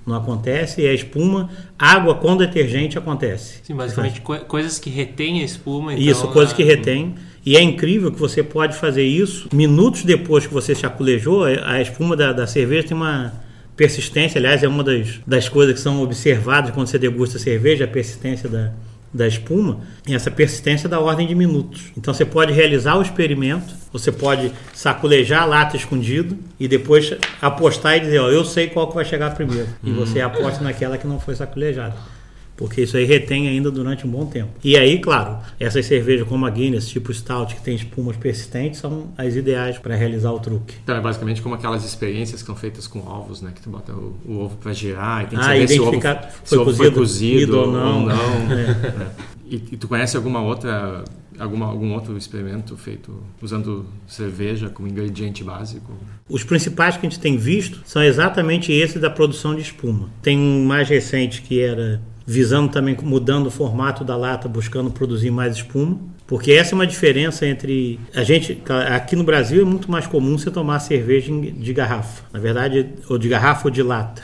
não 0.05 0.15
acontece. 0.15 0.81
E 0.81 0.87
a 0.87 0.93
espuma, 0.93 1.49
água 1.77 2.15
com 2.15 2.35
detergente 2.37 2.97
acontece. 2.97 3.59
Sim, 3.63 3.75
basicamente 3.75 4.21
co- 4.21 4.39
coisas 4.39 4.79
que 4.79 4.89
retêm 4.89 5.41
a 5.41 5.45
espuma. 5.45 5.93
Então, 5.93 6.03
Isso, 6.05 6.27
coisas 6.29 6.53
que 6.53 6.63
retém. 6.63 7.15
E 7.45 7.57
é 7.57 7.61
incrível 7.61 8.11
que 8.11 8.19
você 8.19 8.43
pode 8.43 8.75
fazer 8.75 9.03
isso 9.03 9.49
minutos 9.51 10.03
depois 10.03 10.45
que 10.45 10.53
você 10.53 10.75
chaculejou. 10.75 11.43
A 11.43 11.81
espuma 11.81 12.15
da, 12.15 12.31
da 12.33 12.45
cerveja 12.45 12.87
tem 12.89 12.97
uma 12.97 13.33
persistência, 13.75 14.37
aliás, 14.37 14.61
é 14.63 14.67
uma 14.67 14.83
das, 14.83 15.19
das 15.25 15.49
coisas 15.49 15.73
que 15.75 15.81
são 15.81 16.03
observadas 16.03 16.71
quando 16.71 16.87
você 16.87 16.99
degusta 16.99 17.39
cerveja, 17.39 17.85
a 17.85 17.87
persistência 17.87 18.47
da, 18.47 18.71
da 19.11 19.27
espuma. 19.27 19.79
E 20.07 20.13
essa 20.13 20.29
persistência 20.29 20.85
é 20.87 20.89
da 20.89 20.99
ordem 20.99 21.25
de 21.25 21.33
minutos. 21.33 21.85
Então 21.97 22.13
você 22.13 22.25
pode 22.25 22.53
realizar 22.53 22.95
o 22.97 23.01
experimento, 23.01 23.73
você 23.91 24.12
pode 24.12 24.51
saculejar 24.73 25.43
a 25.43 25.45
lata 25.45 25.75
escondido 25.77 26.38
e 26.60 26.67
depois 26.67 27.13
apostar 27.41 27.97
e 27.97 28.01
dizer: 28.01 28.19
Ó, 28.19 28.30
eu 28.30 28.43
sei 28.45 28.67
qual 28.67 28.88
que 28.88 28.95
vai 28.95 29.06
chegar 29.06 29.34
primeiro. 29.36 29.67
E 29.84 29.91
você 29.91 30.21
aposta 30.21 30.63
naquela 30.63 30.97
que 30.97 31.08
não 31.08 31.19
foi 31.19 31.36
saculejada. 31.36 31.95
Porque 32.56 32.82
isso 32.82 32.95
aí 32.95 33.06
retém 33.06 33.47
ainda 33.47 33.71
durante 33.71 34.06
um 34.06 34.10
bom 34.12 34.23
tempo. 34.27 34.49
E 34.63 34.77
aí, 34.77 34.99
claro, 34.99 35.39
essas 35.60 35.84
cervejas 35.84 36.27
como 36.27 36.45
a 36.45 36.49
Guinness, 36.51 36.88
tipo 36.88 37.12
Stout, 37.12 37.56
que 37.56 37.62
tem 37.62 37.73
espumas 37.73 38.15
persistentes, 38.17 38.80
são 38.80 39.08
as 39.17 39.36
ideais 39.36 39.80
para 39.80 39.95
realizar 39.95 40.32
o 40.32 40.39
truque. 40.39 40.75
Então 40.84 40.95
é 40.95 41.01
basicamente 41.01 41.41
como 41.41 41.56
aquelas 41.56 41.84
experiências 41.84 42.41
que 42.41 42.45
são 42.45 42.56
feitas 42.56 42.86
com 42.86 42.99
ovos, 42.99 43.41
né? 43.41 43.51
Que 43.56 43.62
tu 43.63 43.69
bota 43.71 43.91
o, 43.93 44.15
o 44.27 44.39
ovo 44.41 44.58
para 44.58 44.73
girar 44.73 45.23
e 45.23 45.27
tem 45.27 45.39
que 45.39 45.43
Ah, 45.43 45.47
saber 45.47 45.67
se 45.67 45.80
o 45.80 45.82
ovo, 45.82 45.95
identificar 45.95 46.32
se 46.43 46.49
foi 46.49 46.58
ovo 46.60 46.65
cozido, 46.65 46.84
foi 46.84 46.91
cozido 46.91 47.60
ou 47.60 47.71
não. 47.71 48.08
É. 48.12 48.13
né? 48.56 49.12
E, 49.49 49.56
e 49.56 49.77
tu 49.77 49.88
conhece 49.88 50.15
alguma 50.15 50.39
outra, 50.41 51.04
alguma, 51.39 51.65
algum 51.65 51.94
outro 51.94 52.17
experimento 52.17 52.76
feito 52.78 53.24
usando 53.41 53.86
cerveja 54.08 54.70
como 54.70 54.88
ingrediente 54.88 55.44
básico? 55.44 55.94
Os 56.30 56.44
principais 56.44 56.98
que 56.98 57.06
a 57.06 57.10
gente 57.10 57.20
tem 57.20 57.38
visto 57.38 57.82
são 57.86 58.04
exatamente 58.04 58.72
esses 58.72 59.02
da 59.02 59.10
produção 59.10 59.56
de 59.56 59.62
espuma. 59.62 60.10
Tem 60.22 60.38
um 60.38 60.65
mais 60.65 60.88
recente 60.89 61.41
que 61.41 61.62
era 61.62 62.02
visando 62.26 62.70
também 62.70 62.96
mudando 63.02 63.48
o 63.48 63.52
formato 63.52 64.04
da 64.04 64.15
lata, 64.15 64.48
buscando 64.48 64.91
produzir 64.91 65.32
mais 65.32 65.58
espuma. 65.58 66.00
Porque 66.32 66.54
essa 66.54 66.74
é 66.74 66.76
uma 66.76 66.88
diferença 66.88 67.46
entre 67.46 68.00
a 68.15 68.24
gente 68.24 68.63
aqui 68.89 69.17
no 69.17 69.24
Brasil 69.26 69.63
é 69.63 69.65
muito 69.65 69.91
mais 69.91 70.08
comum 70.08 70.38
você 70.38 70.50
tomar 70.50 70.80
cerveja 70.80 71.30
de 71.30 71.74
garrafa, 71.74 72.24
na 72.32 72.39
verdade, 72.39 72.88
ou 73.10 73.17
de 73.17 73.28
garrafa 73.28 73.67
ou 73.67 73.72
de 73.72 73.84
lata, 73.84 74.22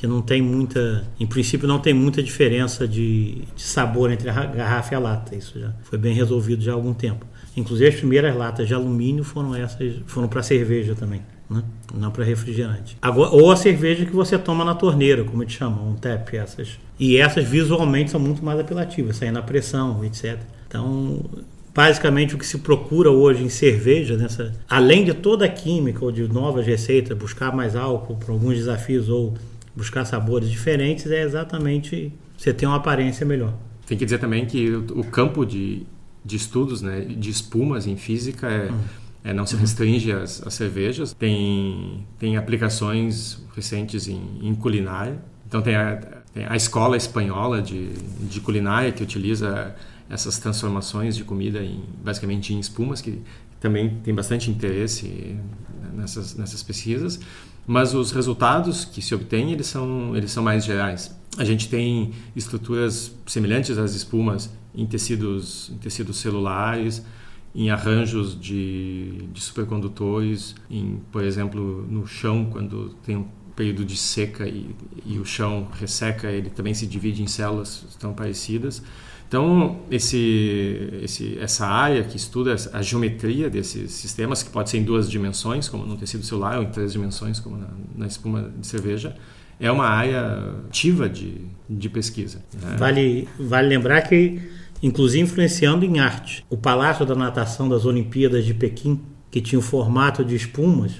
que 0.00 0.06
não 0.06 0.22
tem 0.22 0.40
muita, 0.40 1.04
em 1.20 1.26
princípio 1.26 1.68
não 1.68 1.78
tem 1.78 1.92
muita 1.92 2.22
diferença 2.22 2.88
de, 2.88 3.42
de 3.54 3.62
sabor 3.62 4.10
entre 4.10 4.30
a 4.30 4.46
garrafa 4.46 4.94
e 4.94 4.96
a 4.96 4.98
lata. 4.98 5.36
Isso 5.36 5.60
já 5.60 5.74
foi 5.82 5.98
bem 5.98 6.14
resolvido 6.14 6.64
já 6.64 6.72
há 6.72 6.74
algum 6.74 6.94
tempo. 6.94 7.26
Inclusive 7.54 7.90
as 7.90 7.96
primeiras 7.96 8.34
latas 8.34 8.66
de 8.66 8.72
alumínio 8.72 9.22
foram 9.22 9.54
essas, 9.54 9.96
foram 10.06 10.26
para 10.26 10.42
cerveja 10.42 10.94
também. 10.94 11.20
Né? 11.50 11.62
Não 11.92 12.10
para 12.10 12.24
refrigerante. 12.24 12.96
Agora, 13.02 13.28
ou 13.28 13.50
a 13.50 13.56
cerveja 13.56 14.06
que 14.06 14.12
você 14.12 14.38
toma 14.38 14.64
na 14.64 14.74
torneira, 14.74 15.22
como 15.22 15.44
te 15.44 15.58
chamam, 15.58 15.90
um 15.90 15.94
tap, 15.96 16.32
essas. 16.32 16.78
E 16.98 17.18
essas 17.18 17.44
visualmente 17.44 18.10
são 18.10 18.18
muito 18.18 18.42
mais 18.42 18.58
apelativas, 18.58 19.16
saem 19.16 19.32
na 19.32 19.42
pressão, 19.42 20.02
etc. 20.02 20.38
Então, 20.66 21.22
basicamente 21.74 22.34
o 22.34 22.38
que 22.38 22.46
se 22.46 22.56
procura 22.56 23.10
hoje 23.10 23.44
em 23.44 23.50
cerveja, 23.50 24.16
nessa, 24.16 24.50
além 24.66 25.04
de 25.04 25.12
toda 25.12 25.44
a 25.44 25.48
química 25.48 26.02
ou 26.02 26.10
de 26.10 26.26
novas 26.26 26.64
receitas, 26.64 27.18
buscar 27.18 27.54
mais 27.54 27.76
álcool 27.76 28.16
para 28.16 28.32
alguns 28.32 28.54
desafios 28.54 29.10
ou 29.10 29.34
buscar 29.80 30.04
sabores 30.04 30.50
diferentes, 30.50 31.06
é 31.06 31.22
exatamente 31.22 32.12
você 32.36 32.52
ter 32.52 32.66
uma 32.66 32.76
aparência 32.76 33.24
melhor. 33.24 33.54
Tem 33.86 33.96
que 33.96 34.04
dizer 34.04 34.18
também 34.18 34.44
que 34.44 34.70
o, 34.70 35.00
o 35.00 35.04
campo 35.04 35.46
de, 35.46 35.86
de 36.22 36.36
estudos 36.36 36.82
né, 36.82 37.00
de 37.00 37.30
espumas 37.30 37.86
em 37.86 37.96
física 37.96 38.46
é. 38.46 38.70
Hum. 38.70 38.78
É, 39.22 39.34
não 39.34 39.44
se 39.44 39.54
restringe 39.54 40.10
às, 40.12 40.46
às, 40.46 40.54
cervejas, 40.54 41.12
tem, 41.12 42.06
tem 42.18 42.38
aplicações 42.38 43.38
recentes 43.54 44.08
em, 44.08 44.18
em 44.40 44.54
culinária. 44.54 45.18
Então, 45.46 45.60
tem 45.60 45.76
a, 45.76 45.96
tem 46.32 46.46
a, 46.46 46.56
escola 46.56 46.96
espanhola 46.96 47.60
de, 47.60 47.90
de 47.92 48.40
culinária 48.40 48.90
que 48.90 49.02
utiliza 49.02 49.76
essas 50.08 50.38
transformações 50.38 51.14
de 51.14 51.22
comida 51.22 51.62
em, 51.62 51.84
basicamente 52.02 52.54
em 52.54 52.58
espumas, 52.58 53.02
que 53.02 53.20
também 53.60 54.00
tem 54.02 54.14
bastante 54.14 54.50
interesse 54.50 55.36
nessas, 55.92 56.34
nessas 56.34 56.62
pesquisas. 56.62 57.20
Mas 57.70 57.94
os 57.94 58.10
resultados 58.10 58.84
que 58.84 59.00
se 59.00 59.14
obtêm, 59.14 59.52
eles 59.52 59.68
são, 59.68 60.16
eles 60.16 60.32
são 60.32 60.42
mais 60.42 60.64
gerais. 60.64 61.16
A 61.38 61.44
gente 61.44 61.68
tem 61.68 62.10
estruturas 62.34 63.14
semelhantes 63.24 63.78
às 63.78 63.94
espumas 63.94 64.50
em 64.74 64.84
tecidos, 64.86 65.70
em 65.70 65.78
tecidos 65.78 66.16
celulares, 66.16 67.00
em 67.54 67.70
arranjos 67.70 68.36
de, 68.36 69.22
de 69.32 69.40
supercondutores, 69.40 70.56
em, 70.68 71.00
por 71.12 71.22
exemplo, 71.22 71.86
no 71.88 72.08
chão, 72.08 72.48
quando 72.50 72.88
tem 73.04 73.14
um 73.14 73.28
período 73.54 73.84
de 73.84 73.96
seca 73.96 74.48
e, 74.48 74.74
e, 75.06 75.20
o 75.20 75.24
chão 75.24 75.68
resseca, 75.72 76.28
ele 76.28 76.50
também 76.50 76.74
se 76.74 76.88
divide 76.88 77.22
em 77.22 77.28
células 77.28 77.86
tão 78.00 78.12
parecidas. 78.12 78.82
Então, 79.30 79.82
esse, 79.88 80.88
esse, 81.04 81.38
essa 81.38 81.64
área 81.64 82.02
que 82.02 82.16
estuda 82.16 82.56
a 82.72 82.82
geometria 82.82 83.48
desses 83.48 83.92
sistemas, 83.92 84.42
que 84.42 84.50
pode 84.50 84.70
ser 84.70 84.78
em 84.78 84.82
duas 84.82 85.08
dimensões, 85.08 85.68
como 85.68 85.86
no 85.86 85.96
tecido 85.96 86.24
celular, 86.24 86.58
ou 86.58 86.64
em 86.64 86.66
três 86.66 86.92
dimensões, 86.92 87.38
como 87.38 87.56
na, 87.56 87.68
na 87.96 88.06
espuma 88.08 88.52
de 88.58 88.66
cerveja, 88.66 89.14
é 89.60 89.70
uma 89.70 89.86
área 89.86 90.56
ativa 90.66 91.08
de, 91.08 91.42
de 91.68 91.88
pesquisa. 91.88 92.42
Né? 92.60 92.74
Vale, 92.76 93.28
vale 93.38 93.68
lembrar 93.68 94.02
que 94.02 94.42
inclusive 94.82 95.22
influenciando 95.22 95.84
em 95.84 96.00
arte. 96.00 96.44
O 96.50 96.56
Palácio 96.56 97.06
da 97.06 97.14
Natação 97.14 97.68
das 97.68 97.84
Olimpíadas 97.84 98.44
de 98.44 98.52
Pequim, 98.52 99.00
que 99.30 99.40
tinha 99.40 99.60
o 99.60 99.62
formato 99.62 100.24
de 100.24 100.34
espumas, 100.34 100.94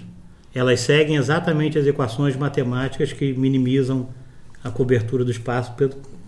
elas 0.55 0.79
seguem 0.83 1.16
exatamente 1.16 1.77
as 1.77 1.85
equações 1.85 2.37
matemáticas 2.37 3.12
que 3.12 3.33
minimizam 3.33 4.09
a 4.62 4.71
cobertura 4.71 5.25
do 5.25 5.33
espaço 5.33 5.75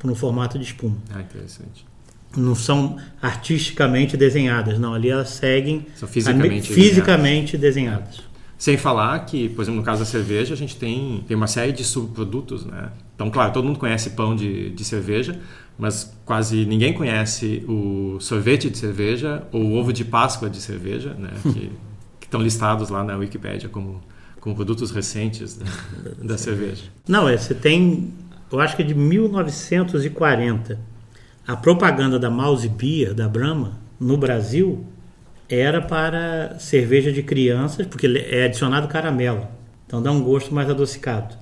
no 0.02 0.16
formato 0.16 0.58
de 0.58 0.64
espuma. 0.64 0.96
Ah, 1.14 1.20
interessante. 1.20 1.91
Não 2.36 2.54
são 2.54 2.96
artisticamente 3.20 4.16
desenhadas, 4.16 4.78
não. 4.78 4.94
Ali 4.94 5.10
elas 5.10 5.30
seguem 5.30 5.86
são 5.94 6.08
fisicamente, 6.08 6.72
fisicamente 6.72 7.58
desenhadas. 7.58 8.08
desenhadas. 8.08 8.32
Sem 8.62 8.76
falar 8.76 9.18
que, 9.26 9.48
por 9.48 9.62
exemplo, 9.62 9.80
no 9.80 9.84
caso 9.84 10.00
da 10.00 10.06
cerveja, 10.06 10.54
a 10.54 10.56
gente 10.56 10.76
tem, 10.76 11.24
tem 11.26 11.36
uma 11.36 11.48
série 11.48 11.72
de 11.72 11.82
subprodutos, 11.82 12.64
né? 12.64 12.90
Então, 13.12 13.28
claro, 13.28 13.52
todo 13.52 13.64
mundo 13.64 13.76
conhece 13.76 14.10
pão 14.10 14.36
de, 14.36 14.70
de 14.70 14.84
cerveja, 14.84 15.36
mas 15.76 16.16
quase 16.24 16.64
ninguém 16.64 16.92
conhece 16.92 17.64
o 17.68 18.18
sorvete 18.20 18.70
de 18.70 18.78
cerveja 18.78 19.42
ou 19.50 19.62
o 19.62 19.74
ovo 19.74 19.92
de 19.92 20.04
Páscoa 20.04 20.48
de 20.48 20.60
cerveja, 20.60 21.12
né? 21.14 21.30
que, 21.42 21.72
que 22.20 22.26
estão 22.26 22.40
listados 22.40 22.88
lá 22.88 23.02
na 23.02 23.16
Wikipédia 23.16 23.68
como, 23.68 24.00
como 24.38 24.54
produtos 24.54 24.92
recentes 24.92 25.56
da, 25.56 25.66
da 26.22 26.38
cerveja. 26.38 26.84
Não, 27.08 27.28
é, 27.28 27.36
você 27.36 27.54
tem, 27.54 28.14
eu 28.52 28.60
acho 28.60 28.76
que 28.76 28.82
é 28.82 28.84
de 28.84 28.94
1940, 28.94 30.78
a 31.52 31.56
propaganda 31.56 32.18
da 32.18 32.30
Mouse 32.30 32.66
Beer, 32.66 33.12
da 33.12 33.28
Brahma, 33.28 33.78
no 34.00 34.16
Brasil, 34.16 34.86
era 35.50 35.82
para 35.82 36.58
cerveja 36.58 37.12
de 37.12 37.22
crianças, 37.22 37.86
porque 37.86 38.06
é 38.06 38.46
adicionado 38.46 38.88
caramelo, 38.88 39.46
então 39.86 40.02
dá 40.02 40.10
um 40.10 40.22
gosto 40.22 40.54
mais 40.54 40.70
adocicado. 40.70 41.36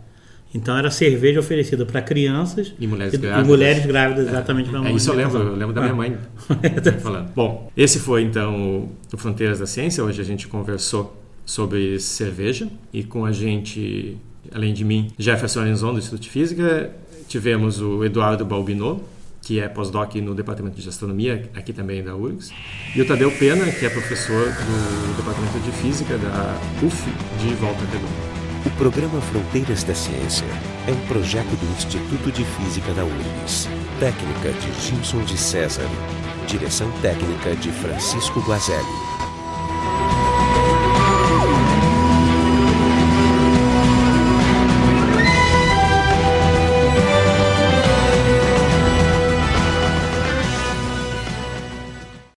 Então 0.53 0.77
era 0.77 0.90
cerveja 0.90 1.38
oferecida 1.38 1.87
para 1.87 2.03
crianças 2.03 2.75
e 2.81 2.88
mulheres 2.88 3.14
e, 3.14 3.18
grávidas. 3.18 3.46
E 3.46 3.49
mulheres 3.49 3.87
grávidas, 3.87 4.27
exatamente 4.27 4.68
é, 4.68 4.73
para 4.73 4.88
é, 4.88 4.92
Isso 4.92 5.11
eu 5.11 5.14
lembro, 5.14 5.38
eu 5.38 5.55
lembro 5.55 5.73
da 5.73 5.81
minha 5.81 5.94
mãe 5.94 6.18
falando. 7.01 7.33
Bom, 7.33 7.70
esse 7.77 8.01
foi 8.01 8.23
então 8.25 8.88
o 9.12 9.16
Fronteiras 9.16 9.61
da 9.61 9.66
Ciência. 9.66 10.03
Hoje 10.03 10.20
a 10.20 10.25
gente 10.25 10.49
conversou 10.49 11.16
sobre 11.46 12.01
cerveja 12.01 12.68
e 12.92 13.05
com 13.05 13.25
a 13.25 13.31
gente, 13.31 14.16
além 14.53 14.75
de 14.75 14.85
mim, 14.85 15.12
Jefferson 15.16 15.61
Arenzon 15.61 15.92
do 15.92 16.01
Instituto 16.01 16.23
de 16.23 16.31
Física, 16.31 16.90
tivemos 17.29 17.81
o 17.81 18.05
Eduardo 18.05 18.44
Balbinot, 18.44 19.03
que 19.50 19.58
é 19.58 19.68
pós-doc 19.68 20.14
no 20.14 20.32
Departamento 20.32 20.80
de 20.80 20.88
Astronomia, 20.88 21.50
aqui 21.56 21.72
também 21.72 22.04
da 22.04 22.14
URGS, 22.14 22.52
e 22.94 23.02
o 23.02 23.04
Tadeu 23.04 23.32
Pena, 23.32 23.64
que 23.72 23.84
é 23.84 23.90
professor 23.90 24.44
do 24.44 25.16
Departamento 25.16 25.58
de 25.58 25.72
Física 25.72 26.16
da 26.18 26.56
UF 26.86 27.10
de 27.40 27.52
Volta 27.56 27.80
Redonda. 27.86 28.64
O 28.64 28.70
programa 28.78 29.20
Fronteiras 29.20 29.82
da 29.82 29.92
Ciência 29.92 30.46
é 30.86 30.92
um 30.92 31.06
projeto 31.08 31.48
do 31.48 31.66
Instituto 31.76 32.30
de 32.30 32.44
Física 32.44 32.94
da 32.94 33.04
URGS, 33.04 33.68
técnica 33.98 34.52
de 34.52 34.86
Gilson 34.86 35.24
de 35.24 35.36
César, 35.36 35.88
direção 36.46 36.88
técnica 37.02 37.56
de 37.56 37.72
Francisco 37.72 38.38
Guazelli. 38.42 39.19